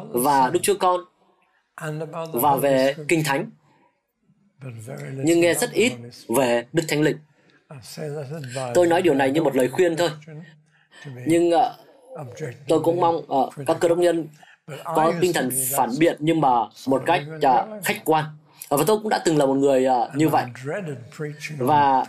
[0.09, 1.01] và Đức Chúa Con
[2.33, 3.51] và về Kinh Thánh.
[5.15, 5.93] Nhưng nghe rất ít
[6.29, 7.17] về Đức Thánh Linh.
[8.75, 10.11] Tôi nói điều này như một lời khuyên thôi.
[11.27, 11.61] Nhưng uh,
[12.69, 14.29] tôi cũng mong uh, các cơ đốc nhân
[14.85, 16.49] có tinh thần phản biện nhưng mà
[16.87, 18.25] một cách uh, khách quan.
[18.77, 20.45] Và tôi cũng đã từng là một người uh, như vậy.
[21.59, 22.05] Và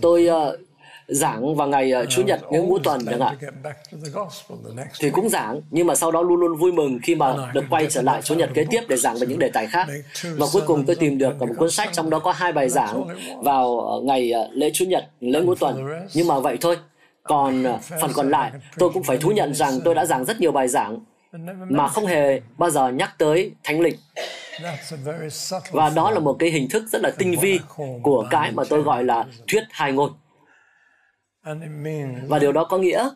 [0.00, 0.60] tôi uh,
[1.08, 3.36] giảng vào ngày uh, Chủ nhật những ngũ tuần chẳng hạn.
[5.00, 7.86] thì cũng giảng nhưng mà sau đó luôn luôn vui mừng khi mà được quay
[7.90, 9.86] trở lại Chủ nhật kế tiếp để giảng về những đề tài khác.
[10.36, 13.04] và cuối cùng tôi tìm được một cuốn sách trong đó có hai bài giảng
[13.42, 15.88] vào ngày uh, lễ Chủ nhật lễ ngũ tuần.
[16.14, 16.76] nhưng mà vậy thôi.
[17.22, 17.64] Còn
[18.00, 20.68] phần còn lại tôi cũng phải thú nhận rằng tôi đã giảng rất nhiều bài
[20.68, 20.98] giảng
[21.68, 23.96] mà không hề bao giờ nhắc tới thánh linh.
[25.70, 27.60] Và đó là một cái hình thức rất là tinh vi
[28.02, 30.12] của cái mà tôi gọi là thuyết hai ngôn
[32.28, 33.08] và điều đó có nghĩa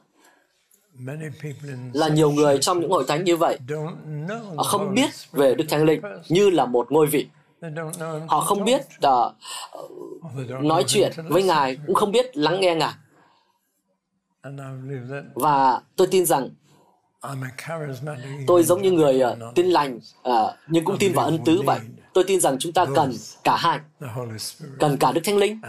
[1.92, 3.58] là nhiều người trong những hội thánh như vậy
[4.64, 7.26] không biết về Đức Thánh Linh như là một ngôi vị.
[8.28, 9.32] Họ không biết uh,
[10.62, 12.92] nói chuyện với Ngài, cũng không biết lắng nghe Ngài.
[15.34, 16.48] Và tôi tin rằng
[18.46, 19.96] tôi giống như người uh, tin lành,
[20.28, 20.34] uh,
[20.66, 21.78] nhưng cũng tin vào ân tứ vậy.
[22.12, 23.12] Tôi tin rằng chúng ta cần
[23.44, 23.78] cả hai,
[24.78, 25.60] cần cả Đức Thánh Linh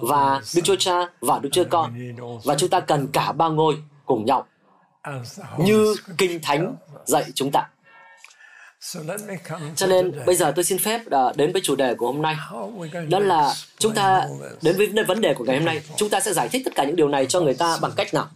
[0.00, 1.94] và Đức Chúa Cha và Đức Chúa Con.
[2.44, 4.46] Và chúng ta cần cả ba ngôi cùng nhau,
[5.58, 7.68] như Kinh Thánh dạy chúng ta.
[9.76, 11.00] Cho nên bây giờ tôi xin phép
[11.36, 12.36] đến với chủ đề của hôm nay.
[13.08, 14.26] Đó là chúng ta
[14.62, 15.82] đến với vấn đề của ngày hôm nay.
[15.96, 18.14] Chúng ta sẽ giải thích tất cả những điều này cho người ta bằng cách
[18.14, 18.26] nào.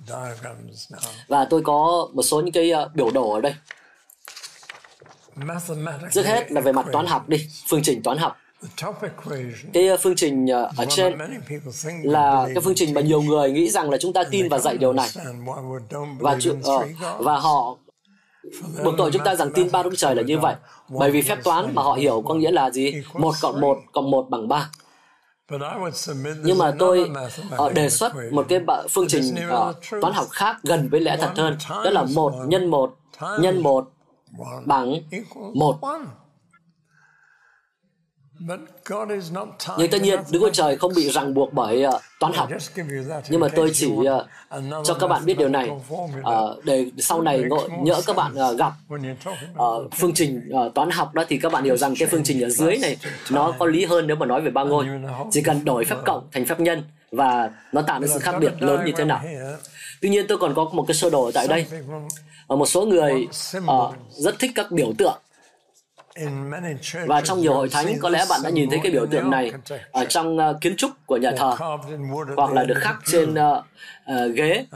[1.28, 3.54] Và tôi có một số những cái ờ, biểu đồ ở đây.
[6.12, 8.36] Trước hết là về mặt toán học đi, phương trình toán học.
[9.72, 11.18] Cái uh, phương trình ở trên
[12.02, 14.76] là cái phương trình mà nhiều người nghĩ rằng là chúng ta tin và dạy
[14.76, 15.08] điều này.
[16.18, 16.86] Và uh,
[17.18, 17.76] và họ
[18.84, 20.54] buộc tội chúng ta rằng tin ba đúng Trời là như vậy.
[20.88, 23.02] Bởi vì phép toán mà họ hiểu có nghĩa là gì?
[23.14, 24.70] Một cộng một cộng một bằng ba.
[26.44, 27.10] Nhưng mà tôi
[27.66, 29.34] uh, đề xuất một cái phương trình
[29.68, 31.56] uh, toán học khác gần với lẽ thật hơn.
[31.68, 32.96] Đó là một nhân một
[33.40, 33.88] nhân một
[34.64, 34.94] bằng
[35.54, 35.78] một.
[39.78, 42.48] Nhưng tất nhiên, Đức Chúa Trời không bị ràng buộc bởi uh, toán học.
[43.28, 44.06] Nhưng mà tôi chỉ uh,
[44.84, 48.58] cho các bạn biết điều này uh, để sau này ngộ, nhỡ các bạn uh,
[48.58, 48.72] gặp
[49.52, 52.42] uh, phương trình uh, toán học đó thì các bạn hiểu rằng cái phương trình
[52.42, 52.96] ở dưới này
[53.30, 54.86] nó có lý hơn nếu mà nói về ba ngôi.
[55.30, 56.82] Chỉ cần đổi phép cộng thành phép nhân
[57.12, 59.20] và nó tạo ra sự khác biệt lớn như thế nào.
[60.00, 61.66] Tuy nhiên tôi còn có một cái sơ đồ tại đây.
[62.52, 63.28] Uh, một số người
[63.58, 65.18] uh, rất thích các biểu tượng
[67.06, 69.52] và trong nhiều hội thánh có lẽ bạn đã nhìn thấy cái biểu tượng này
[69.92, 71.56] ở trong uh, kiến trúc của nhà thờ
[72.36, 73.64] hoặc là được khắc trên uh,
[74.10, 74.66] uh, ghế.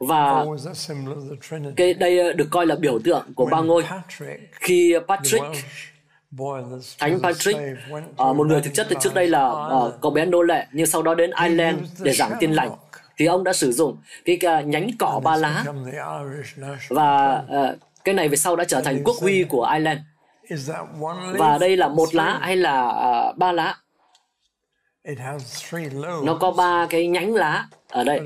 [0.00, 0.44] Và
[1.76, 3.84] cái đây được coi là biểu tượng của ba ngôi.
[4.52, 5.44] Khi Patrick
[6.98, 10.42] Thánh Patrick, uh, một người thực chất từ trước đây là uh, cậu bé nô
[10.42, 12.70] lệ, nhưng sau đó đến Ireland để giảng tin lành,
[13.16, 15.64] thì ông đã sử dụng cái uh, nhánh cỏ ba lá.
[16.88, 20.00] và uh, cái này về sau đã trở thành quốc huy của Ireland.
[21.38, 22.86] Và đây là một lá hay là
[23.30, 23.76] uh, ba lá?
[26.24, 28.20] Nó có ba cái nhánh lá ở đây,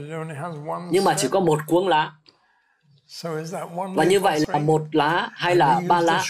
[0.91, 2.13] nhưng mà chỉ có một cuống lá.
[3.95, 6.25] Và như vậy là một lá hay là ba lá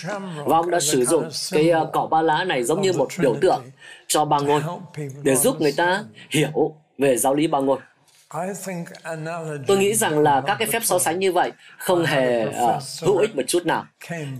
[0.47, 3.37] Và ông đã sử dụng cái uh, cỏ ba lá này giống như một biểu
[3.41, 3.63] tượng
[4.07, 4.63] cho ba ngôi
[5.23, 7.79] để giúp người ta hiểu về giáo lý ba ngôi.
[9.67, 12.55] Tôi nghĩ rằng là các cái phép so sánh như vậy không hề uh,
[13.03, 13.85] hữu ích một chút nào.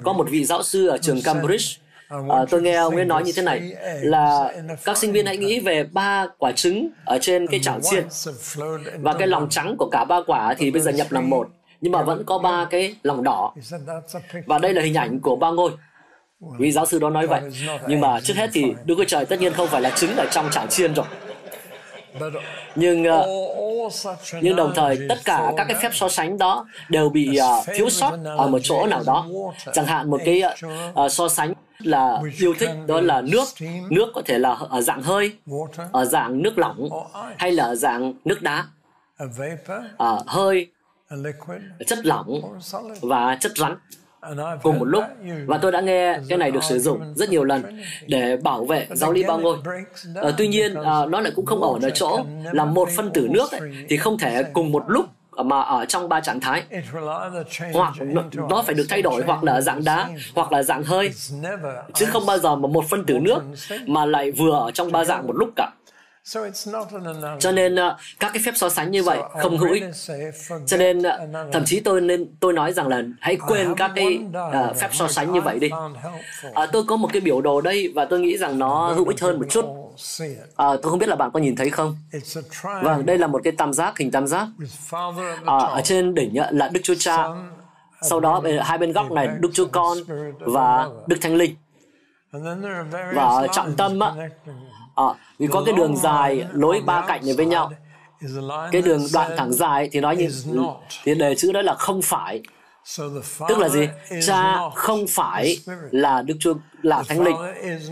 [0.03, 1.67] Có một vị giáo sư ở trường Cambridge
[2.09, 4.53] À, tôi nghe ông ấy nói như thế này là
[4.85, 8.05] các sinh viên hãy nghĩ về ba quả trứng ở trên cái chảo chiên.
[8.99, 11.49] và cái lòng trắng của cả ba quả thì bây giờ nhập làm một.
[11.81, 13.55] Nhưng mà vẫn có ba cái lòng đỏ.
[14.47, 15.71] Và đây là hình ảnh của ba ngôi.
[16.59, 17.41] Vì giáo sư đó nói vậy.
[17.87, 20.27] nhưng mà trước hết thì Đức Chúa Trời tất nhiên không phải là trứng ở
[20.31, 21.07] trong chảo chiên rồi
[22.75, 23.93] nhưng uh,
[24.41, 27.91] nhưng đồng thời tất cả các cái phép so sánh đó đều bị uh, thiếu
[27.91, 29.27] sót ở một chỗ nào đó.
[29.73, 30.43] chẳng hạn một cái
[31.05, 33.45] uh, so sánh là yêu thích đó là nước.
[33.91, 35.33] nước có thể là ở dạng hơi
[35.93, 36.89] ở dạng nước lỏng
[37.39, 38.65] hay là ở dạng nước đá.
[40.03, 40.71] Uh, hơi
[41.87, 42.59] chất lỏng
[43.01, 43.77] và chất rắn
[44.63, 45.05] cùng một lúc.
[45.47, 47.63] và tôi đã nghe cái này được sử dụng rất nhiều lần
[48.07, 49.57] để bảo vệ giáo lý ba ngôi.
[50.23, 52.21] à, tuy nhiên à, nó lại cũng không ổn ở chỗ
[52.53, 55.07] là một phân tử nước ấy, thì không thể cùng một lúc
[55.45, 56.63] mà ở trong ba trạng thái.
[57.73, 57.95] Hoặc
[58.51, 61.11] nó phải được thay đổi hoặc là dạng đá hoặc là dạng hơi.
[61.95, 63.41] Chứ không bao giờ mà một phân tử nước
[63.87, 65.71] mà lại vừa ở trong ba dạng một lúc cả
[67.41, 67.81] cho nên uh,
[68.21, 69.85] các cái phép so sánh như vậy không hữu ích.
[70.67, 71.05] cho nên uh,
[71.53, 74.21] thậm chí tôi nên tôi nói rằng là hãy quên các cái
[74.71, 75.69] uh, phép so sánh như vậy đi.
[76.73, 79.39] tôi có một cái biểu đồ đây và tôi nghĩ rằng nó hữu ích hơn
[79.39, 79.65] một chút.
[79.65, 81.97] uh, tôi không biết là bạn có nhìn thấy không?
[82.83, 84.47] Vâng đây là một cái tam giác hình tam giác.
[85.43, 87.29] uh, ở trên đỉnh là đức chúa cha.
[88.03, 89.99] sau đó hai bên góc này đức chúa con
[90.39, 91.55] và đức thánh linh.
[93.15, 94.13] Và trọng tâm á,
[94.95, 95.05] à,
[95.39, 97.73] vì có cái đường dài nối ba cạnh này với nhau.
[98.73, 100.29] Cái đường đoạn thẳng dài thì nói như
[101.05, 102.43] thì đề chữ đó là không phải.
[103.49, 103.89] Tức là gì?
[104.27, 105.59] Cha không phải
[105.91, 107.37] là đức chúa là thánh linh.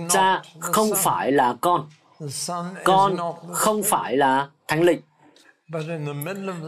[0.08, 1.88] Cha không phải là con.
[2.84, 3.16] Con
[3.52, 5.00] không phải là thánh linh.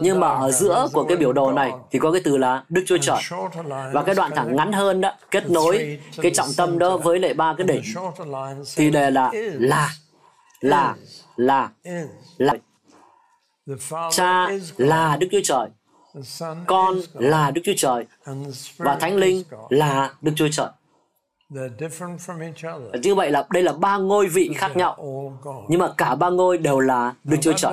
[0.01, 2.83] Nhưng mà ở giữa của cái biểu đồ này thì có cái từ là Đức
[2.87, 3.17] Chúa Trời.
[3.93, 7.33] Và cái đoạn thẳng ngắn hơn đó, kết nối cái trọng tâm đó với lại
[7.33, 7.81] ba cái đỉnh.
[8.75, 9.89] thì đề là là
[10.61, 10.95] là
[11.35, 11.69] là
[12.37, 12.53] là.
[14.11, 14.47] Cha
[14.77, 15.69] là Đức Chúa Trời.
[16.67, 18.05] Con là Đức Chúa Trời.
[18.77, 20.69] Và Thánh Linh là Đức Chúa Trời
[23.03, 24.95] như vậy là đây là ba ngôi vị khác nhau.
[25.67, 27.71] nhưng mà cả ba ngôi đều là Đức Chúa Trời.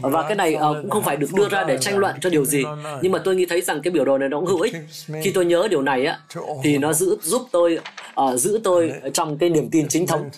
[0.00, 2.44] và cái này uh, cũng không phải được đưa ra để tranh luận cho điều
[2.44, 2.64] gì.
[3.02, 4.76] Nhưng mà tôi nghĩ thấy rằng cái biểu đồ này nó cũng hữu ích.
[5.22, 6.18] Khi tôi nhớ điều này á
[6.62, 7.78] thì nó giữ giúp tôi
[8.20, 10.30] uh, giữ tôi trong cái niềm tin chính thống.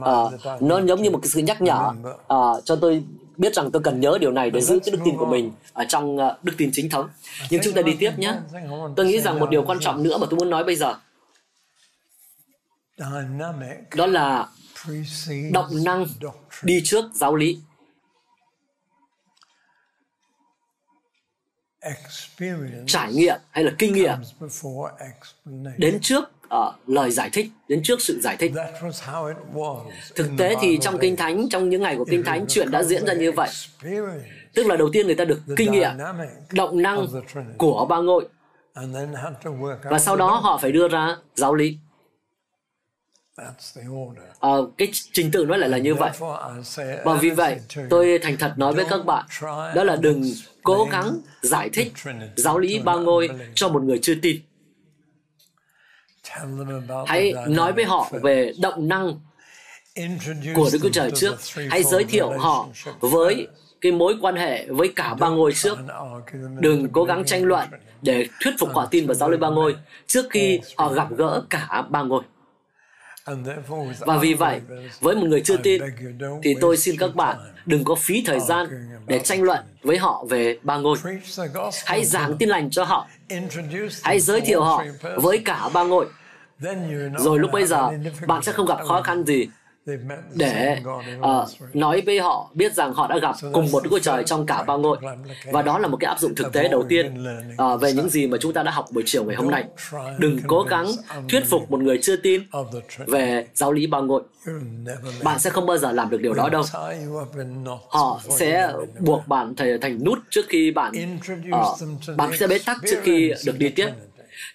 [0.00, 1.90] uh, nó giống như một cái sự nhắc nhở
[2.34, 3.04] uh, cho tôi
[3.36, 5.84] biết rằng tôi cần nhớ điều này để giữ cái đức tin của mình ở
[5.88, 7.08] trong uh, đức tin chính thống.
[7.50, 8.34] Nhưng chúng ta đi tiếp nhé.
[8.96, 10.94] Tôi nghĩ rằng một điều quan trọng nữa mà tôi muốn nói bây giờ
[13.96, 14.48] đó là
[15.52, 16.06] động năng
[16.62, 17.60] đi trước giáo lý.
[22.86, 24.18] Trải nghiệm hay là kinh nghiệm
[25.76, 28.52] đến trước uh, lời giải thích đến trước sự giải thích.
[30.14, 33.06] Thực tế thì trong kinh thánh trong những ngày của kinh thánh chuyện đã diễn
[33.06, 33.48] ra như vậy.
[34.54, 35.90] tức là đầu tiên người ta được kinh nghiệm
[36.52, 37.06] động năng
[37.58, 38.28] của ba ngôi.
[39.84, 41.78] và sau đó họ phải đưa ra giáo lý.
[44.40, 46.10] À, cái trình tự nó lại là như vậy.
[47.04, 49.24] Và vì vậy tôi thành thật nói với các bạn
[49.74, 50.22] đó là đừng
[50.62, 51.92] cố gắng giải thích
[52.36, 54.40] giáo lý ba ngôi cho một người chưa tin
[57.06, 59.20] Hãy nói với họ về động năng
[60.54, 61.34] của Đức Chúa Trời trước.
[61.70, 62.68] Hãy giới thiệu họ
[63.00, 63.46] với
[63.80, 65.78] cái mối quan hệ với cả ba ngôi trước.
[66.60, 67.68] Đừng cố gắng tranh luận
[68.02, 71.44] để thuyết phục họ tin vào giáo lý ba ngôi trước khi họ gặp gỡ
[71.50, 72.22] cả ba ngôi.
[74.00, 74.60] Và vì vậy,
[75.00, 75.82] với một người chưa tin,
[76.42, 78.66] thì tôi xin các bạn đừng có phí thời gian
[79.06, 80.96] để tranh luận với họ về ba ngôi.
[81.84, 83.08] Hãy giảng tin lành cho họ.
[84.02, 84.84] Hãy giới thiệu họ
[85.16, 86.06] với cả ba ngôi.
[87.18, 87.90] Rồi lúc bây giờ,
[88.26, 89.48] bạn sẽ không gặp khó khăn gì
[90.34, 90.78] để
[91.18, 94.46] uh, nói với họ biết rằng họ đã gặp cùng một Đức Chúa Trời trong
[94.46, 94.98] cả ba ngôi.
[95.52, 98.26] Và đó là một cái áp dụng thực tế đầu tiên uh, về những gì
[98.26, 99.64] mà chúng ta đã học buổi chiều ngày hôm nay.
[100.18, 100.86] Đừng cố gắng
[101.28, 102.42] thuyết phục một người chưa tin
[103.06, 104.22] về giáo lý ba ngôi.
[105.22, 106.62] Bạn sẽ không bao giờ làm được điều đó đâu.
[107.88, 111.18] Họ sẽ buộc bạn thành nút trước khi bạn
[111.48, 113.88] uh, bạn sẽ bế tắc trước khi được đi tiếp.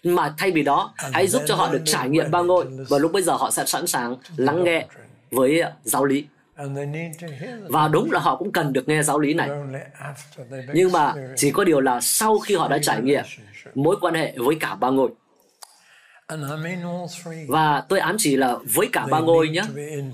[0.03, 2.65] Mà thay vì đó hãy giúp cho họ được trải nghiệm ba ngôi.
[2.89, 4.85] và lúc bây giờ họ sẽ sẵn sàng lắng nghe
[5.31, 6.25] với giáo lý.
[7.69, 9.49] Và đúng là họ cũng cần được nghe giáo lý này.
[10.73, 13.23] Nhưng mà chỉ có điều là sau khi họ đã trải nghiệm
[13.75, 15.09] mối quan hệ với cả ba ngôi.
[17.47, 19.63] Và tôi ám chỉ là với cả ba ngôi nhé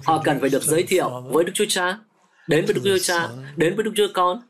[0.04, 1.98] họ cần phải được giới thiệu với đức chúa cha
[2.48, 4.42] đến với đức chúa cha đến với đức chúa con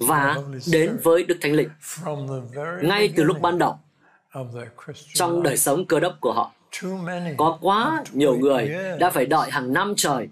[0.00, 0.36] và
[0.72, 1.68] đến với đức thánh linh.
[2.82, 3.78] ngay từ lúc ban đầu
[5.14, 6.52] trong đời sống cơ đốc của họ
[7.36, 10.28] có quá nhiều người đã phải đợi hàng năm trời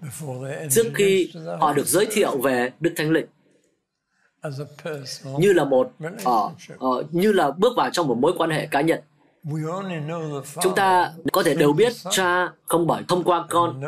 [0.71, 3.25] trước khi họ được giới thiệu về Đức Thánh Linh.
[5.39, 6.51] Như là một uh,
[6.85, 8.99] uh, như là bước vào trong một mối quan hệ cá nhân.
[10.61, 13.81] Chúng ta có thể đều biết cha không bởi thông qua con.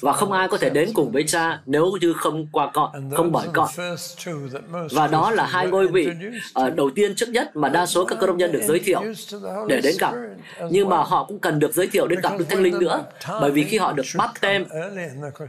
[0.00, 3.32] Và không ai có thể đến cùng với cha nếu như không qua con không
[3.32, 3.68] bởi con.
[4.90, 6.08] và đó là hai ngôi vị
[6.66, 9.00] uh, đầu tiên trước nhất mà đa số các cơ đốc nhân được giới thiệu
[9.68, 10.14] để đến gặp.
[10.70, 13.50] Nhưng mà họ cũng cần được giới thiệu đến gặp được thánh linh nữa bởi
[13.50, 14.64] vì khi họ được bắt tem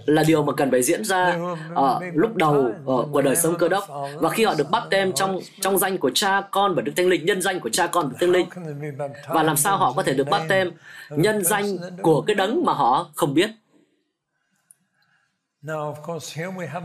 [0.06, 1.38] là điều mà cần phải diễn ra
[1.76, 3.84] ở uh, lúc đầu uh, của đời sống cơ đốc.
[4.16, 7.08] và khi họ được bắt tem trong trong danh của cha con và đức thánh
[7.08, 8.46] linh nhân danh của cha con và thánh linh.
[9.28, 10.72] và làm sao họ có thể được bắt tem
[11.10, 13.50] nhân danh của cái đấng mà họ không biết.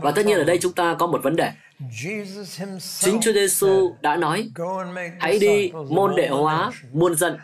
[0.01, 1.51] Và tất nhiên ở đây chúng ta có một vấn đề.
[2.99, 4.51] Chính Chúa Giêsu đã nói,
[5.19, 7.37] hãy đi môn đệ hóa muôn dân,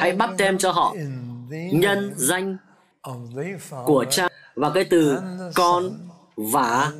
[0.00, 0.94] hãy bắt tem cho họ
[1.50, 2.56] nhân danh
[3.84, 5.18] của cha và cái từ
[5.54, 6.92] con và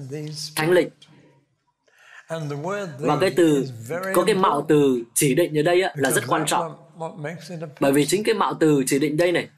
[0.57, 0.88] thánh linh
[2.99, 3.66] và cái từ
[4.14, 6.76] có cái mạo từ chỉ định ở đây là rất quan trọng
[7.80, 9.49] bởi vì chính cái mạo từ chỉ định đây này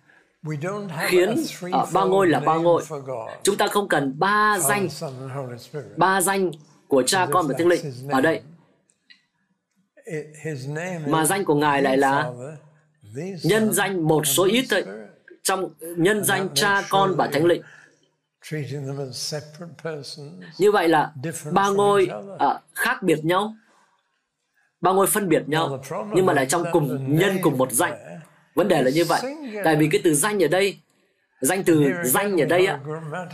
[1.09, 1.35] khiến
[1.73, 2.83] ở ba ngôi là ba ngôi.
[3.43, 4.89] Chúng ta không cần ba danh,
[5.97, 6.51] ba danh
[6.89, 8.43] của cha con và thánh linh ở đây.
[11.07, 12.33] Mà danh của Ngài lại là
[13.45, 14.85] nhân danh một số ít thôi.
[15.43, 17.63] Trong nhân danh cha con và thánh linh.
[20.59, 21.13] Như vậy là
[21.53, 22.41] ba ngôi uh,
[22.75, 23.55] khác biệt nhau
[24.85, 25.83] ba ngôi phân biệt nhau.
[26.15, 28.21] Nhưng mà lại trong cùng nhân cùng một danh.
[28.55, 29.21] vấn đề là như vậy.
[29.65, 30.79] tại vì cái từ danh ở đây
[31.41, 32.79] danh từ danh ở đây á,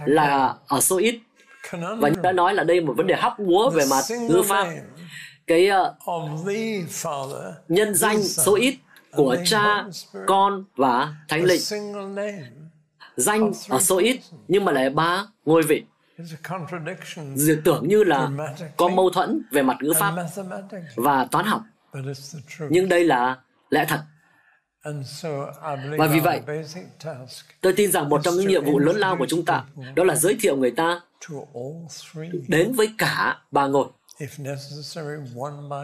[0.05, 1.21] là ở số ít.
[1.73, 4.67] Và như đã nói là đây một vấn đề hóc búa về mặt ngữ pháp.
[5.47, 5.97] cái uh,
[7.69, 8.75] nhân danh số ít
[9.13, 9.85] của cha
[10.27, 11.61] con và thánh linh
[13.21, 15.85] danh ở số ít nhưng mà lại ba ngôi vị
[17.35, 18.31] Dự tưởng như là
[18.77, 20.15] có mâu thuẫn về mặt ngữ pháp
[20.97, 21.63] và toán học.
[22.71, 23.39] Nhưng đây là
[23.71, 24.01] lẽ thật.
[25.99, 26.41] Và vì vậy,
[27.61, 29.65] tôi tin rằng một trong những nhiệm vụ lớn lao của chúng ta
[29.95, 31.01] đó là giới thiệu người ta
[32.49, 33.87] đến với cả ba ngôi.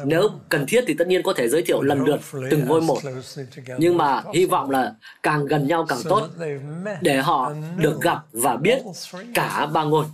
[0.04, 2.20] Nếu cần thiết thì tất nhiên có thể giới thiệu lần lượt
[2.50, 2.98] từng ngôi một.
[3.78, 6.28] Nhưng mà hy vọng là càng gần nhau càng tốt
[7.00, 8.82] để họ được gặp và biết
[9.34, 10.06] cả ba ngôi.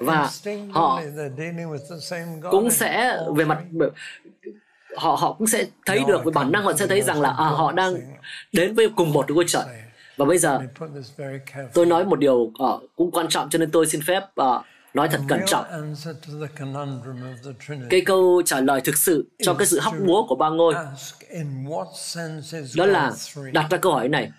[0.00, 0.30] Và
[0.72, 1.00] họ
[2.50, 3.58] cũng sẽ về mặt
[4.96, 7.44] họ họ cũng sẽ thấy được với bản năng họ sẽ thấy rằng là à,
[7.44, 7.94] họ đang
[8.52, 9.64] đến với cùng một ngôi trời
[10.16, 10.60] và bây giờ
[11.74, 14.64] tôi nói một điều uh, cũng quan trọng cho nên tôi xin phép uh,
[14.96, 15.64] nói thật cẩn trọng.
[17.90, 20.74] cái câu trả lời thực sự cho cái sự hóc búa của ba ngôi.
[22.76, 23.12] đó là
[23.52, 24.30] đặt ra câu hỏi này.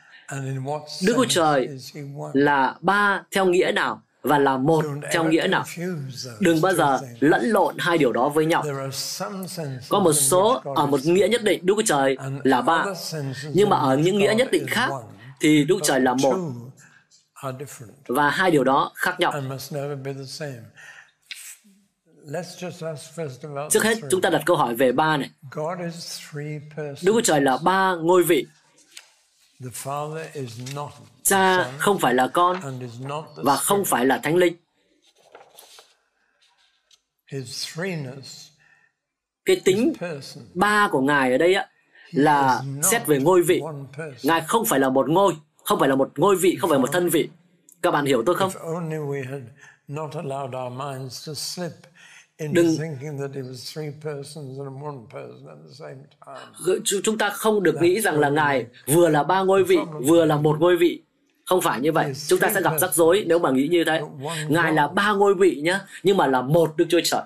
[1.01, 1.69] Đức Chúa Trời
[2.33, 5.63] là ba theo nghĩa nào và là một theo nghĩa nào.
[6.39, 8.63] Đừng bao giờ lẫn lộn hai điều đó với nhau.
[9.89, 12.85] Có một số ở một nghĩa nhất định Đức Chúa Trời là ba,
[13.53, 14.89] nhưng mà ở những nghĩa nhất định khác
[15.39, 16.35] thì Đức Trời là một.
[18.07, 19.33] Và hai điều đó khác nhau.
[23.69, 25.29] Trước hết, chúng ta đặt câu hỏi về ba này.
[26.75, 28.47] Đức Chúa Trời là ba ngôi vị.
[31.23, 32.81] Cha không phải là con
[33.35, 34.55] và không phải là thánh linh.
[39.45, 39.93] Cái tính
[40.53, 41.69] ba của Ngài ở đây á,
[42.11, 43.61] là xét về ngôi vị.
[44.23, 45.35] Ngài không phải là một ngôi,
[45.67, 47.29] không phải là một ngôi vị, không phải một thân vị.
[47.81, 48.51] Các bạn hiểu tôi không?
[52.51, 52.77] đừng
[57.03, 60.37] chúng ta không được nghĩ rằng là ngài vừa là ba ngôi vị vừa là
[60.37, 61.03] một ngôi vị.
[61.45, 62.13] Không phải như vậy.
[62.27, 64.01] Chúng ta sẽ gặp rắc rối nếu mà nghĩ như thế.
[64.49, 67.21] ngài là ba ngôi vị nhé nhưng mà là một đức chúa trời.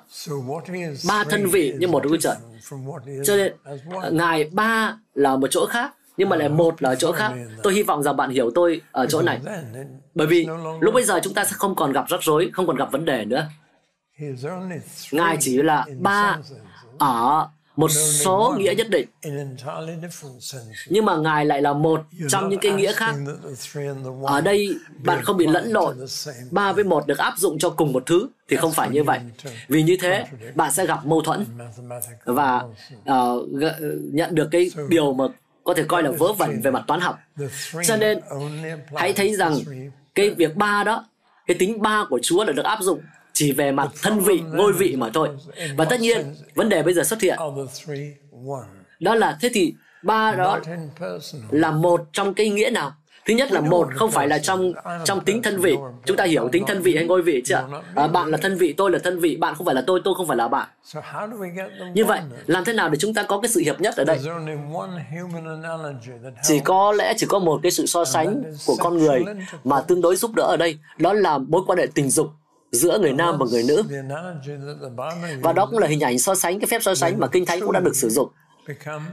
[1.07, 2.35] Ba thân vị nhưng một đức chúa trời.
[3.25, 3.53] cho nên
[4.11, 7.34] ngài ba là một chỗ khác nhưng mà lại một là ở chỗ khác
[7.64, 9.39] tôi hy vọng rằng bạn hiểu tôi ở chỗ này
[10.16, 10.47] bởi vì
[10.80, 13.05] lúc bây giờ chúng ta sẽ không còn gặp rắc rối không còn gặp vấn
[13.05, 13.47] đề nữa
[15.12, 16.38] Ngài chỉ là ba
[16.97, 19.07] ở một số nghĩa nhất định.
[20.89, 23.16] Nhưng mà Ngài lại là một trong những cái nghĩa khác.
[24.24, 25.97] Ở đây bạn không bị lẫn lộn.
[26.51, 29.20] Ba với một được áp dụng cho cùng một thứ thì không phải như vậy.
[29.68, 31.45] Vì như thế, bạn sẽ gặp mâu thuẫn
[32.26, 32.64] và
[33.12, 33.49] uh,
[34.14, 35.26] nhận được cái điều mà
[35.64, 37.20] có thể coi là vớ vẩn về mặt toán học.
[37.88, 38.20] Cho nên,
[38.95, 39.59] hãy thấy rằng
[40.16, 41.05] cái việc ba đó,
[41.47, 43.01] cái tính ba của Chúa là được áp dụng
[43.34, 45.30] chỉ về mặt thân vị, ngôi vị mà thôi.
[45.78, 47.38] Và tất nhiên, vấn đề bây giờ xuất hiện.
[48.99, 50.59] Đó là thế thì ba đó
[51.49, 52.95] là một trong cái nghĩa nào?
[53.26, 54.74] Thứ nhất là một không phải là trong
[55.05, 55.76] trong tính thân vị.
[56.05, 57.67] Chúng ta hiểu tính thân vị hay ngôi vị chưa?
[57.95, 60.13] À, bạn là thân vị, tôi là thân vị, bạn không phải là tôi, tôi
[60.15, 60.67] không phải là bạn.
[61.93, 64.19] Như vậy, làm thế nào để chúng ta có cái sự hiệp nhất ở đây?
[66.43, 69.24] Chỉ có lẽ chỉ có một cái sự so sánh của con người
[69.63, 72.28] mà tương đối giúp đỡ ở đây, đó là mối quan hệ tình dục
[72.72, 73.84] giữa người nam và người nữ.
[75.41, 77.59] Và đó cũng là hình ảnh so sánh, cái phép so sánh mà Kinh Thánh
[77.59, 78.30] cũng đã được sử dụng.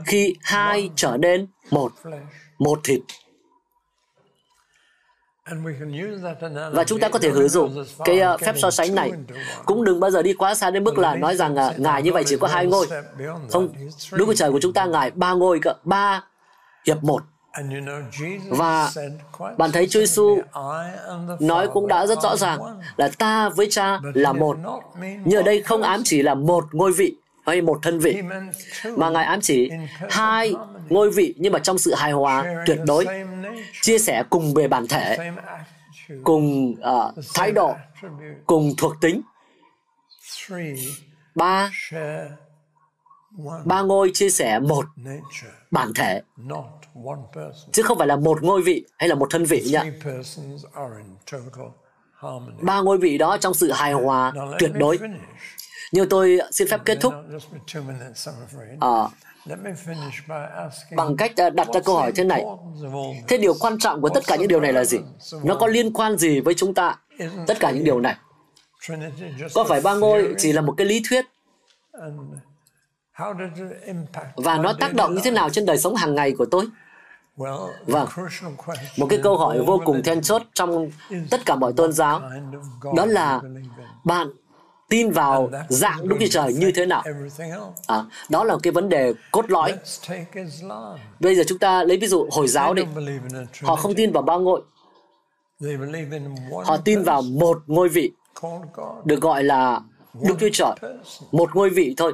[0.05, 1.91] Khi hai trở nên một,
[2.59, 2.99] một thịt.
[6.71, 9.11] Và chúng ta có thể sử dụng cái uh, phép so sánh này.
[9.65, 12.13] Cũng đừng bao giờ đi quá xa đến mức là nói rằng uh, Ngài như
[12.13, 12.87] vậy chỉ có hai ngôi.
[13.51, 13.69] Không,
[14.11, 16.23] Đức Chúa Trời của chúng ta Ngài ba ngôi, cơ, ba
[16.87, 17.23] hiệp một.
[18.49, 18.91] Và
[19.57, 20.37] bạn thấy Chúa Giêsu
[21.39, 22.59] nói cũng đã rất rõ ràng
[22.97, 24.57] là ta với cha là một.
[25.25, 27.15] Nhưng ở đây không ám chỉ là một ngôi vị
[27.49, 28.21] hay một thân vị,
[28.97, 29.71] mà Ngài ám chỉ
[30.09, 30.53] hai
[30.89, 33.05] ngôi vị nhưng mà trong sự hài hòa tuyệt đối,
[33.81, 35.17] chia sẻ cùng về bản thể,
[36.23, 37.75] cùng uh, thái độ,
[38.45, 39.21] cùng thuộc tính.
[41.35, 41.71] Ba
[43.65, 44.85] ba ngôi chia sẻ một
[45.71, 46.21] bản thể.
[47.71, 49.83] Chứ không phải là một ngôi vị hay là một thân vị nhá
[52.61, 54.99] ba ngôi vị đó trong sự hài hòa tuyệt đối
[55.91, 57.13] nhưng tôi xin phép kết thúc.
[58.79, 59.07] à,
[60.95, 62.45] bằng cách đặt ra câu hỏi thế này.
[63.27, 64.97] thế điều quan trọng của tất cả những điều này là gì?
[65.43, 66.95] nó có liên quan gì với chúng ta?
[67.47, 68.15] Tất cả những điều này.
[69.53, 71.25] Có phải ba ngôi chỉ là một cái lý thuyết?
[74.35, 76.65] Và nó tác động như thế nào trên đời sống hàng ngày của tôi?
[77.85, 78.07] Vâng,
[78.97, 80.89] một cái câu hỏi vô cùng then chốt trong
[81.29, 82.21] tất cả mọi tôn giáo.
[82.95, 83.41] đó là
[84.03, 84.27] bạn
[84.89, 87.03] tin vào dạng Đức Chúa Trời như thế nào?
[87.87, 89.73] À, đó là cái vấn đề cốt lõi.
[91.19, 92.83] Bây giờ chúng ta lấy ví dụ Hồi giáo đi.
[93.61, 94.61] Họ không tin vào ba ngôi.
[96.65, 98.11] Họ tin vào một ngôi vị,
[99.05, 99.81] được gọi là
[100.13, 100.71] Đức Chúa Trời.
[101.31, 102.13] Một ngôi vị thôi.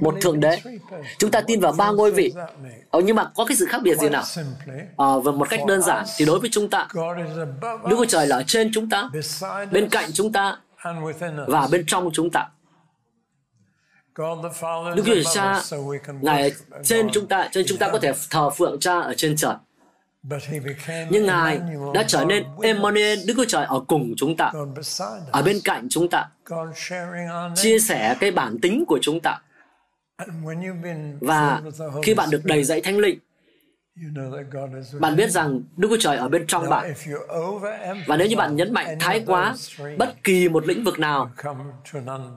[0.00, 0.58] Một thượng đế.
[1.18, 2.32] chúng ta tin vào ba ngôi vị.
[2.90, 4.22] ờ, nhưng mà có cái sự khác biệt gì nào?
[4.96, 6.88] ờ, và một cách đơn giản thì đối với chúng ta
[7.62, 9.10] đức chúa trời là ở trên chúng ta
[9.70, 10.58] bên cạnh chúng ta
[11.48, 12.48] và bên trong chúng ta.
[14.96, 15.62] Đức Chúa Cha,
[16.20, 16.52] Ngài
[16.84, 19.54] trên chúng ta, nên chúng ta có thể thờ phượng Cha ở trên trời.
[21.10, 21.60] Nhưng Ngài
[21.94, 24.52] đã trở nên Emmanuel, Đức Chúa Trời ở cùng chúng ta,
[25.30, 26.28] ở bên cạnh chúng ta,
[27.54, 29.40] chia sẻ cái bản tính của chúng ta.
[31.20, 31.62] Và
[32.02, 33.18] khi bạn được đầy dạy thánh linh,
[35.00, 36.94] bạn biết rằng Đức Chúa Trời ở bên trong bạn.
[38.06, 39.54] Và nếu như bạn nhấn mạnh thái quá
[39.98, 41.30] bất kỳ một lĩnh vực nào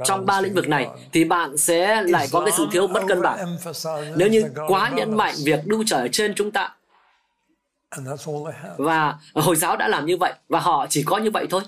[0.05, 3.21] trong ba lĩnh vực này, thì bạn sẽ lại có cái sự thiếu mất cân
[3.21, 3.57] bằng.
[4.15, 6.75] Nếu như quá nhấn mạnh việc Đức Chúa Trời ở trên chúng ta,
[8.77, 11.61] và Hồi giáo đã làm như vậy, và họ chỉ có như vậy thôi.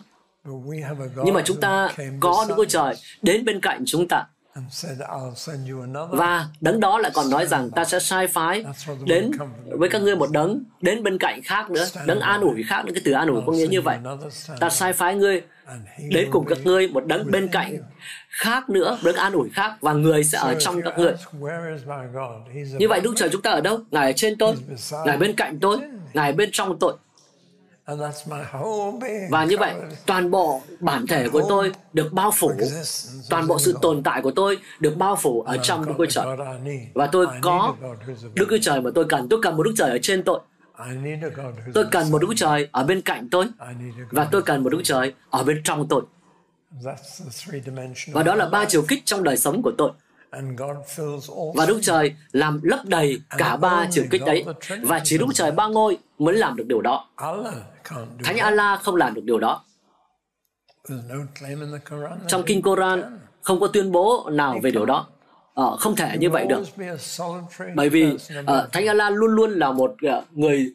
[1.24, 1.90] Nhưng mà chúng ta
[2.20, 4.26] có Đức Chúa Trời đến bên cạnh chúng ta
[6.12, 8.66] và đấng đó lại còn nói rằng ta sẽ sai phái
[9.06, 9.32] đến
[9.66, 12.92] với các ngươi một đấng đến bên cạnh khác nữa đấng an ủi khác nữa
[12.96, 13.98] cái từ an ủi có nghĩa như vậy.
[14.60, 15.42] ta sai phái ngươi
[16.10, 17.78] đến cùng các ngươi một đấng bên cạnh
[18.30, 21.14] khác nữa đấng an ủi khác và người sẽ ở trong các ngươi.
[22.78, 23.80] như vậy đức trời chúng ta ở đâu?
[23.92, 24.56] Ngài ở trên tôi
[25.06, 25.78] ngài bên cạnh tôi
[26.14, 26.94] ngài bên trong tôi
[29.30, 29.74] và như vậy,
[30.06, 32.52] toàn bộ bản thể của tôi được bao phủ,
[33.30, 36.26] toàn bộ sự tồn tại của tôi được bao phủ ở trong Đức Chúa Trời.
[36.94, 37.76] Và tôi có
[38.34, 39.30] Đức Chúa Trời mà tôi cần.
[39.30, 40.40] Tôi cần một Đức Trời ở trên tôi.
[41.74, 43.46] Tôi cần một Đức Trời ở bên cạnh tôi.
[44.12, 46.02] Và tôi cần một Đức Trời ở bên trong tôi.
[48.14, 49.92] Và đó là ba chiều kích trong đời sống của tôi.
[51.56, 54.46] Và Đức Trời làm lấp đầy cả ba chiều kích đấy.
[54.82, 57.10] Và chỉ Đức Trời ba ngôi mới làm được điều đó.
[58.24, 59.64] Thánh Allah không làm được điều đó.
[62.28, 65.08] Trong Kinh Koran không có tuyên bố nào về điều đó.
[65.54, 66.64] Ờ, không thể như vậy được.
[67.76, 70.74] Bởi vì uh, Thánh Allah luôn luôn là một uh, người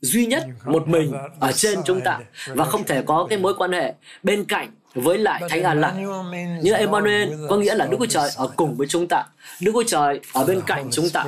[0.00, 3.72] duy nhất, một mình ở trên chúng ta và không thể có cái mối quan
[3.72, 5.94] hệ bên cạnh với lại Thánh Allah.
[6.62, 9.24] Như Emmanuel có nghĩa là Đức Chúa Trời ở cùng với chúng ta.
[9.60, 11.24] Đức Chúa Trời ở bên cạnh chúng ta.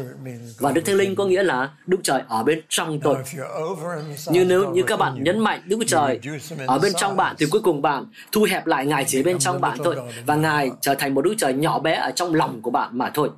[0.58, 3.16] Và Đức Thánh Linh có nghĩa là Đức Trời ở bên trong tôi.
[4.28, 6.20] Như nếu như các bạn nhấn mạnh Đức Chúa Trời
[6.66, 9.60] ở bên trong bạn thì cuối cùng bạn thu hẹp lại Ngài chỉ bên trong
[9.60, 9.96] bạn thôi
[10.26, 13.10] và Ngài trở thành một Đức Trời nhỏ bé ở trong lòng của bạn mà
[13.14, 13.30] thôi.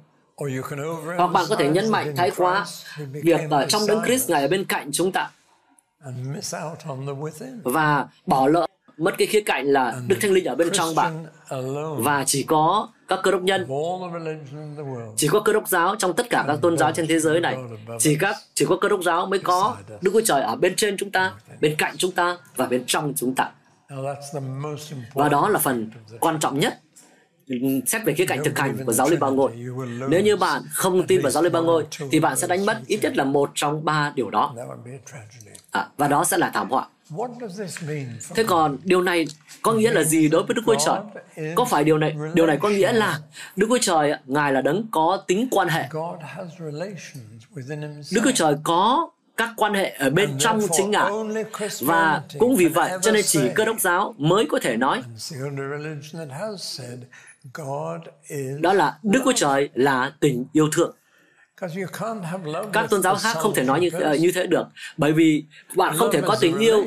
[1.17, 2.67] Hoặc bạn có thể nhấn mạnh thái quá
[3.11, 5.31] việc ở trong đấng Christ Ngài ở bên cạnh chúng ta
[7.65, 8.68] và bỏ lỡ
[8.99, 11.27] mất cái khía cạnh là Đức Thánh Linh ở bên trong bạn.
[11.99, 13.67] Và chỉ có các cơ đốc nhân
[15.17, 17.57] chỉ có cơ đốc giáo trong tất cả các tôn giáo trên thế giới này.
[17.99, 20.97] Chỉ các chỉ có cơ đốc giáo mới có đức chúa trời ở bên trên
[20.97, 23.51] chúng ta bên cạnh chúng ta và bên trong chúng ta.
[25.15, 25.91] Và đó là phần
[26.21, 26.81] quan trọng nhất.
[27.87, 29.51] Xét về khía cạnh thực hành của giáo lý ba ngôi.
[30.09, 32.81] Nếu như bạn không tin vào giáo lý ba ngôi, thì bạn sẽ đánh mất
[32.87, 34.55] ít nhất là một trong ba điều đó.
[35.71, 36.89] À, và đó sẽ là thảm họa.
[38.35, 39.27] Thế còn điều này
[39.63, 41.01] có nghĩa là gì đối với Đức Chúa Trời?
[41.55, 43.21] Có phải điều này điều này có nghĩa là
[43.57, 45.89] Đức Chúa Trời Ngài là đấng có tính quan hệ.
[48.13, 51.11] Đức Chúa Trời có các quan hệ ở bên trong chính ngài
[51.81, 55.03] và cũng vì vậy cho nên chỉ cơ đốc giáo mới có thể nói
[58.61, 60.97] đó là Đức Chúa Trời là tình yêu thương.
[62.73, 63.91] Các tôn giáo khác không thể nói như
[64.21, 65.45] như thế được, bởi vì
[65.77, 66.87] bạn không thể có tình yêu.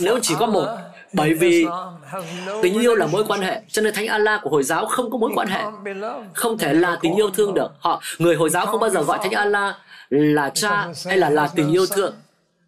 [0.00, 0.66] nếu chỉ có một
[1.12, 1.66] bởi vì
[2.62, 5.18] tình yêu là mối quan hệ cho nên thánh Allah của hồi giáo không có
[5.18, 5.62] mối quan hệ.
[6.34, 7.68] không thể là tình yêu thương được.
[7.78, 9.74] Họ người hồi giáo không bao giờ gọi thánh Allah
[10.10, 12.14] là cha hay là là tình yêu thương.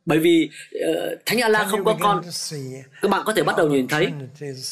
[0.06, 2.22] Bởi vì uh, thánh Allah không có con.
[3.02, 4.12] các bạn có thể bắt đầu nhìn thấy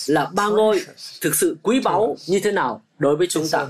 [0.06, 0.80] là ba ngôi
[1.20, 3.66] thực sự quý báu như thế nào đối với chúng ta.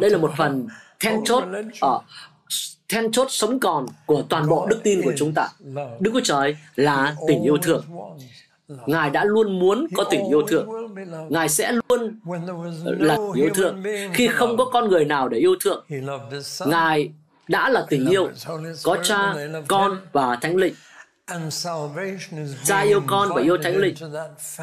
[0.00, 0.68] đây là một phần
[1.00, 1.44] then chốt
[1.80, 2.02] ở uh,
[2.88, 5.48] then chốt sống còn của toàn bộ đức tin của chúng ta.
[6.00, 7.84] đức chúa trời là tình yêu thương.
[8.86, 10.68] ngài đã luôn muốn có tình yêu thương.
[11.28, 12.20] ngài sẽ luôn
[12.84, 13.82] là tình yêu thương.
[14.14, 15.84] khi không có con người nào để yêu thương
[16.66, 17.12] ngài
[17.48, 18.30] đã là tình yêu
[18.82, 19.34] có cha
[19.68, 20.74] con và thánh linh
[22.64, 23.94] Cha yêu con và yêu thánh linh.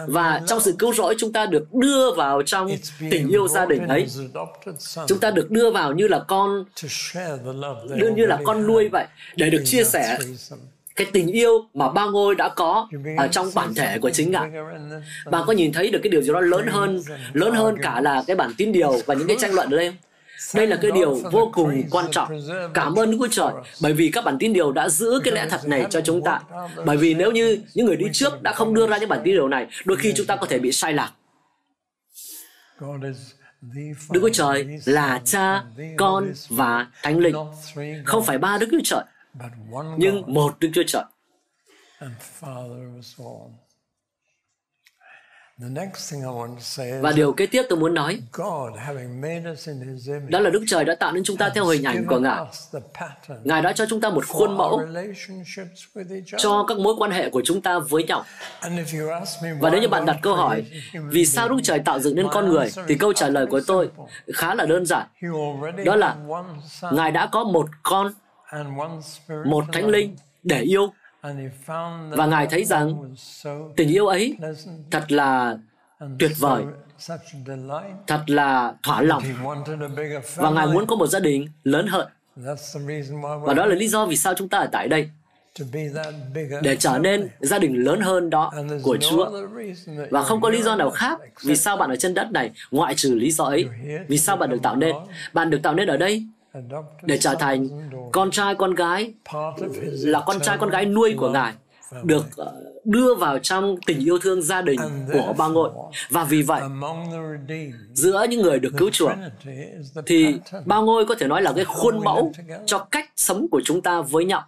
[0.07, 2.69] và trong sự cứu rỗi chúng ta được đưa vào trong
[3.11, 4.07] tình yêu gia đình ấy.
[5.07, 6.65] chúng ta được đưa vào như là con
[7.95, 9.05] đưa như là con nuôi vậy
[9.35, 10.17] để được chia sẻ
[10.95, 12.87] cái tình yêu mà ba ngôi đã có
[13.17, 14.51] ở trong bản thể của chính ngài
[15.31, 17.01] bạn có nhìn thấy được cái điều gì đó lớn hơn
[17.33, 19.87] lớn hơn cả là cái bản tín điều và những cái tranh luận ở đây
[19.87, 19.97] không
[20.55, 22.41] đây là cái điều vô cùng quan trọng.
[22.73, 25.47] Cảm ơn Đức Chúa Trời bởi vì các bản tin điều đã giữ cái lẽ
[25.49, 26.41] thật này cho chúng ta.
[26.85, 29.33] Bởi vì nếu như những người đi trước đã không đưa ra những bản tin
[29.33, 31.11] điều này, đôi khi chúng ta có thể bị sai lạc.
[34.09, 35.63] Đức Chúa Trời là cha,
[35.97, 37.35] con và thánh linh.
[38.05, 39.03] Không phải ba Đức Chúa Trời,
[39.97, 41.03] nhưng một Đức Chúa Trời.
[47.01, 48.21] Và điều kế tiếp tôi muốn nói
[50.27, 52.37] đó là Đức Trời đã tạo nên chúng ta theo hình ảnh của Ngài.
[53.43, 54.81] Ngài đã cho chúng ta một khuôn mẫu
[56.37, 58.23] cho các mối quan hệ của chúng ta với nhau.
[59.59, 62.49] Và nếu như bạn đặt câu hỏi vì sao Đức Trời tạo dựng nên con
[62.49, 63.89] người thì câu trả lời của tôi
[64.33, 65.07] khá là đơn giản.
[65.85, 66.15] Đó là
[66.91, 68.13] Ngài đã có một con,
[69.45, 70.93] một thánh linh để yêu
[72.09, 73.13] và ngài thấy rằng
[73.75, 74.37] tình yêu ấy
[74.91, 75.57] thật là
[76.19, 76.63] tuyệt vời
[78.07, 79.23] thật là thỏa lòng.
[80.35, 82.07] và ngài muốn có một gia đình lớn hơn.
[83.41, 85.09] Và đó là lý do vì sao chúng ta ở tại đây.
[86.61, 88.53] Để trở nên gia đình lớn hơn đó
[88.83, 89.29] của Chúa.
[90.09, 92.95] Và không có lý do nào khác vì sao bạn ở trên đất này ngoại
[92.95, 93.65] trừ lý do ấy.
[94.07, 94.95] Vì sao bạn được tạo nên?
[95.33, 96.23] Bạn được tạo nên ở đây
[97.01, 97.67] để trở thành
[98.11, 99.13] con trai con gái
[99.91, 101.53] là con trai con gái nuôi của ngài
[102.03, 102.53] được ờ,
[102.85, 104.79] đưa vào trong tình yêu thương gia đình
[105.13, 105.69] của ba ngôi.
[106.09, 106.61] Và vì vậy
[107.93, 109.11] giữa những người được cứu chuộc
[110.05, 110.35] thì
[110.65, 112.33] ba ngôi có thể nói là cái khuôn mẫu
[112.65, 114.43] cho cách sống của chúng ta với nhau.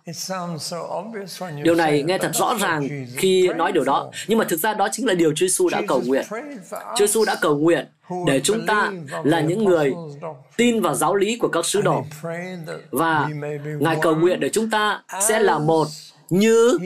[1.64, 4.12] Điều này nghe thật rõ ràng khi nói điều đó.
[4.28, 6.26] nhưng mà thực ra đó chính là điều Chúa Giêsu đã cầu nguyện.
[6.98, 7.86] Chúa Giêsu đã cầu nguyện
[8.28, 8.92] để chúng ta
[9.24, 9.94] là những người
[10.58, 12.04] tin vào giáo lý của các sứ đồ.
[12.92, 13.30] và
[13.80, 15.88] ngài cầu nguyện để chúng ta sẽ là một
[16.32, 16.78] như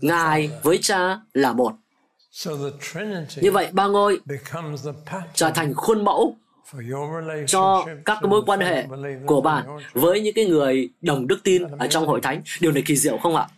[0.00, 1.72] ngài với cha là một.
[3.36, 4.20] Như vậy ba ngôi
[5.34, 6.36] trở thành khuôn mẫu
[7.46, 8.86] cho các mối quan hệ
[9.26, 12.42] của bạn với những cái người đồng đức tin ở trong hội thánh.
[12.60, 13.48] điều này kỳ diệu không ạ?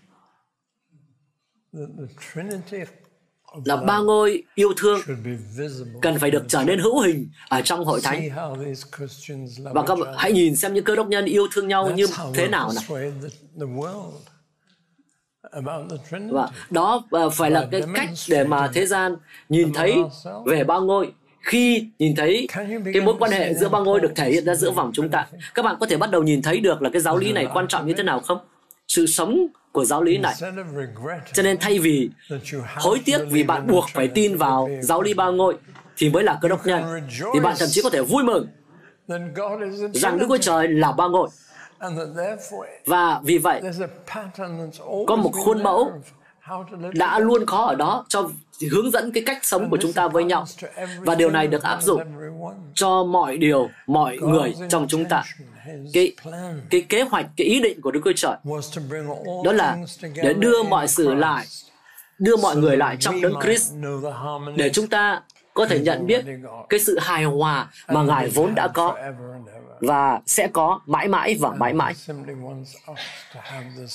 [3.64, 5.00] Là ba ngôi yêu thương
[6.02, 8.28] cần phải được trở nên hữu hình ở trong hội thánh.
[9.74, 12.48] Và các bạn hãy nhìn xem những cơ đốc nhân yêu thương nhau như thế
[12.48, 12.98] nào nào
[16.30, 19.16] và đó phải là cái cách để mà thế gian
[19.48, 19.94] nhìn thấy
[20.46, 21.12] về ba ngôi.
[21.40, 22.46] Khi nhìn thấy
[22.92, 25.26] cái mối quan hệ giữa ba ngôi được thể hiện ra giữa vòng chúng ta?
[25.54, 27.68] Các bạn có thể bắt đầu nhìn thấy được là cái giáo lý này quan
[27.68, 28.38] trọng như thế nào không?
[28.88, 30.34] Sự sống của giáo lý này.
[31.32, 32.10] Cho nên thay vì
[32.76, 35.56] hối tiếc vì bạn buộc phải tin vào giáo lý ba ngôi
[35.96, 36.82] thì mới là cơ đốc nhân,
[37.34, 38.46] thì bạn thậm chí có thể vui mừng
[39.92, 41.28] rằng Đức Chúa Trời là ba ngôi.
[42.86, 43.62] Và vì vậy,
[45.06, 45.92] có một khuôn mẫu
[46.92, 48.28] đã luôn có ở đó cho
[48.70, 50.44] hướng dẫn cái cách sống của chúng ta với nhau.
[51.00, 52.02] và điều này được áp dụng
[52.74, 55.22] cho mọi điều mọi người trong chúng ta.
[55.92, 56.12] cái
[56.70, 58.36] cái kế hoạch cái ý định của Đức Chúa Trời
[59.44, 59.78] đó là
[60.22, 61.46] để đưa mọi sự lại
[62.18, 63.74] đưa mọi người lại trong đấng Christ
[64.56, 65.22] để chúng ta
[65.54, 66.24] có thể nhận biết
[66.68, 68.96] cái sự hài hòa mà Ngài vốn đã có
[69.80, 71.94] và sẽ có mãi mãi và mãi mãi.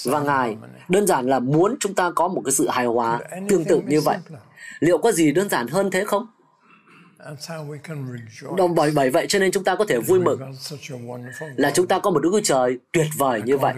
[0.05, 0.57] Và Ngài,
[0.89, 3.19] đơn giản là muốn chúng ta có một cái sự hài hòa
[3.49, 4.17] tương tự như vậy.
[4.79, 6.27] Liệu có gì đơn giản hơn thế không?
[8.57, 10.41] Đồng bởi bởi vậy cho nên chúng ta có thể vui mừng
[11.55, 13.73] là chúng ta có một Đức Chúa Trời tuyệt vời như vậy.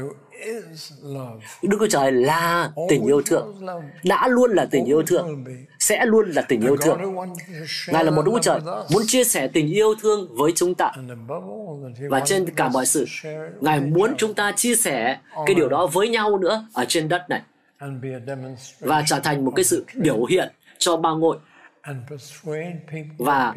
[1.61, 3.65] Đức Chúa Trời là tình yêu thương,
[4.03, 5.45] đã luôn là tình yêu thương,
[5.79, 7.15] sẽ luôn là tình yêu thương.
[7.87, 8.59] Ngài là một Đức Chúa Trời
[8.91, 10.91] muốn chia sẻ tình yêu thương với chúng ta.
[12.09, 13.05] Và trên cả mọi sự,
[13.61, 17.25] Ngài muốn chúng ta chia sẻ cái điều đó với nhau nữa ở trên đất
[17.29, 17.41] này.
[18.79, 21.37] Và trở thành một cái sự biểu hiện cho ba ngôi
[23.17, 23.53] và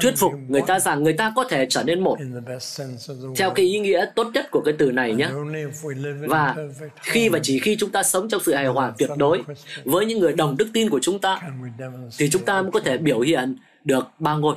[0.00, 2.18] thuyết phục người ta rằng người ta có thể trở nên một
[3.36, 5.28] theo cái ý nghĩa tốt nhất của cái từ này nhé.
[6.28, 6.56] và
[6.96, 9.42] khi và chỉ khi chúng ta sống trong sự hài hòa tuyệt đối
[9.84, 11.40] với những người đồng đức tin của chúng ta
[12.18, 14.56] thì chúng ta mới có thể biểu hiện được ba ngôi.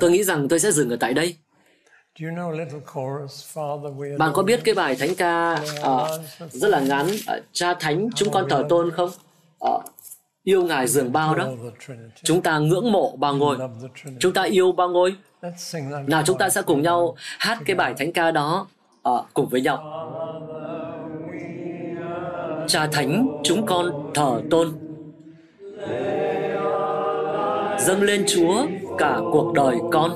[0.00, 1.36] Tôi nghĩ rằng tôi sẽ dừng ở tại đây.
[4.18, 8.30] Bạn có biết cái bài thánh ca uh, rất là ngắn uh, cha thánh chúng
[8.30, 9.10] con thờ tôn không
[9.68, 9.82] uh,
[10.44, 11.48] yêu ngài dường bao đó.
[12.22, 13.58] Chúng ta ngưỡng mộ ba ngôi
[14.18, 15.14] chúng ta yêu ba ngôi
[16.06, 18.66] nào chúng ta sẽ cùng nhau hát cái bài thánh ca đó
[19.08, 20.08] uh, cùng với nhau.
[22.66, 24.72] Cha thánh chúng con thờ tôn.
[27.78, 28.66] Dâng lên chúa
[28.98, 30.10] cả cuộc đời con.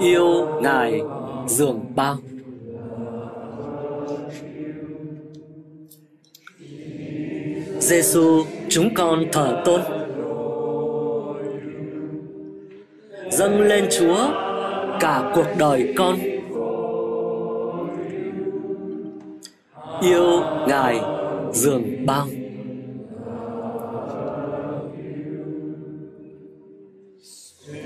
[0.00, 1.00] Yêu ngài
[1.46, 2.16] dường bao.
[7.86, 9.80] Giêsu chúng con thờ tôn.
[13.30, 14.16] Dâng lên Chúa
[15.00, 16.16] cả cuộc đời con.
[20.02, 21.00] Yêu Ngài
[21.52, 22.26] dường bao.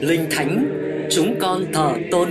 [0.01, 0.65] Linh Thánh,
[1.11, 2.29] chúng con thờ tôn.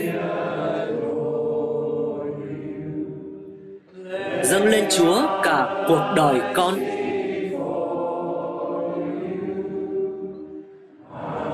[4.43, 6.98] Dâng lên Chúa cả cuộc đời con.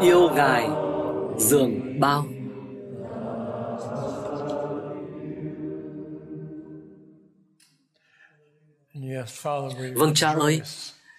[0.01, 0.69] Yêu Ngài
[1.37, 2.25] dường bao.
[9.95, 10.61] Vâng cha ơi,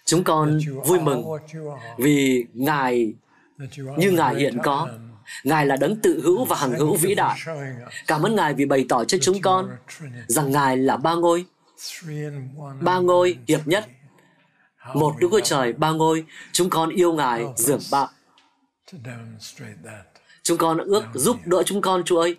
[0.05, 1.24] chúng con vui mừng
[1.99, 3.14] vì Ngài
[3.99, 4.89] như Ngài hiện có.
[5.45, 7.39] Ngài là đấng tự hữu và hằng hữu vĩ đại.
[8.07, 9.70] Cảm ơn Ngài vì bày tỏ cho chúng con
[10.27, 11.45] rằng Ngài là ba ngôi,
[12.81, 13.87] ba ngôi hiệp nhất,
[14.95, 18.09] một Đức Chúa Trời ba ngôi, chúng con yêu Ngài dường bao.
[20.43, 22.37] Chúng con ước giúp đỡ chúng con, Chúa ơi,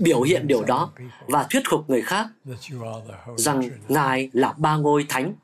[0.00, 0.90] biểu hiện điều đó
[1.28, 2.26] và thuyết phục người khác
[3.36, 5.34] rằng Ngài là ba ngôi thánh,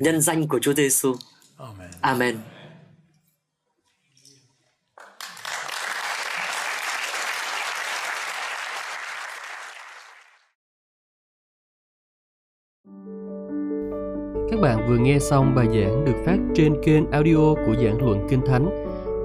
[0.00, 1.14] nhân danh của Chúa Giêsu.
[2.00, 2.38] Amen.
[14.50, 18.26] Các bạn vừa nghe xong bài giảng được phát trên kênh audio của Giảng Luận
[18.30, 18.85] Kinh Thánh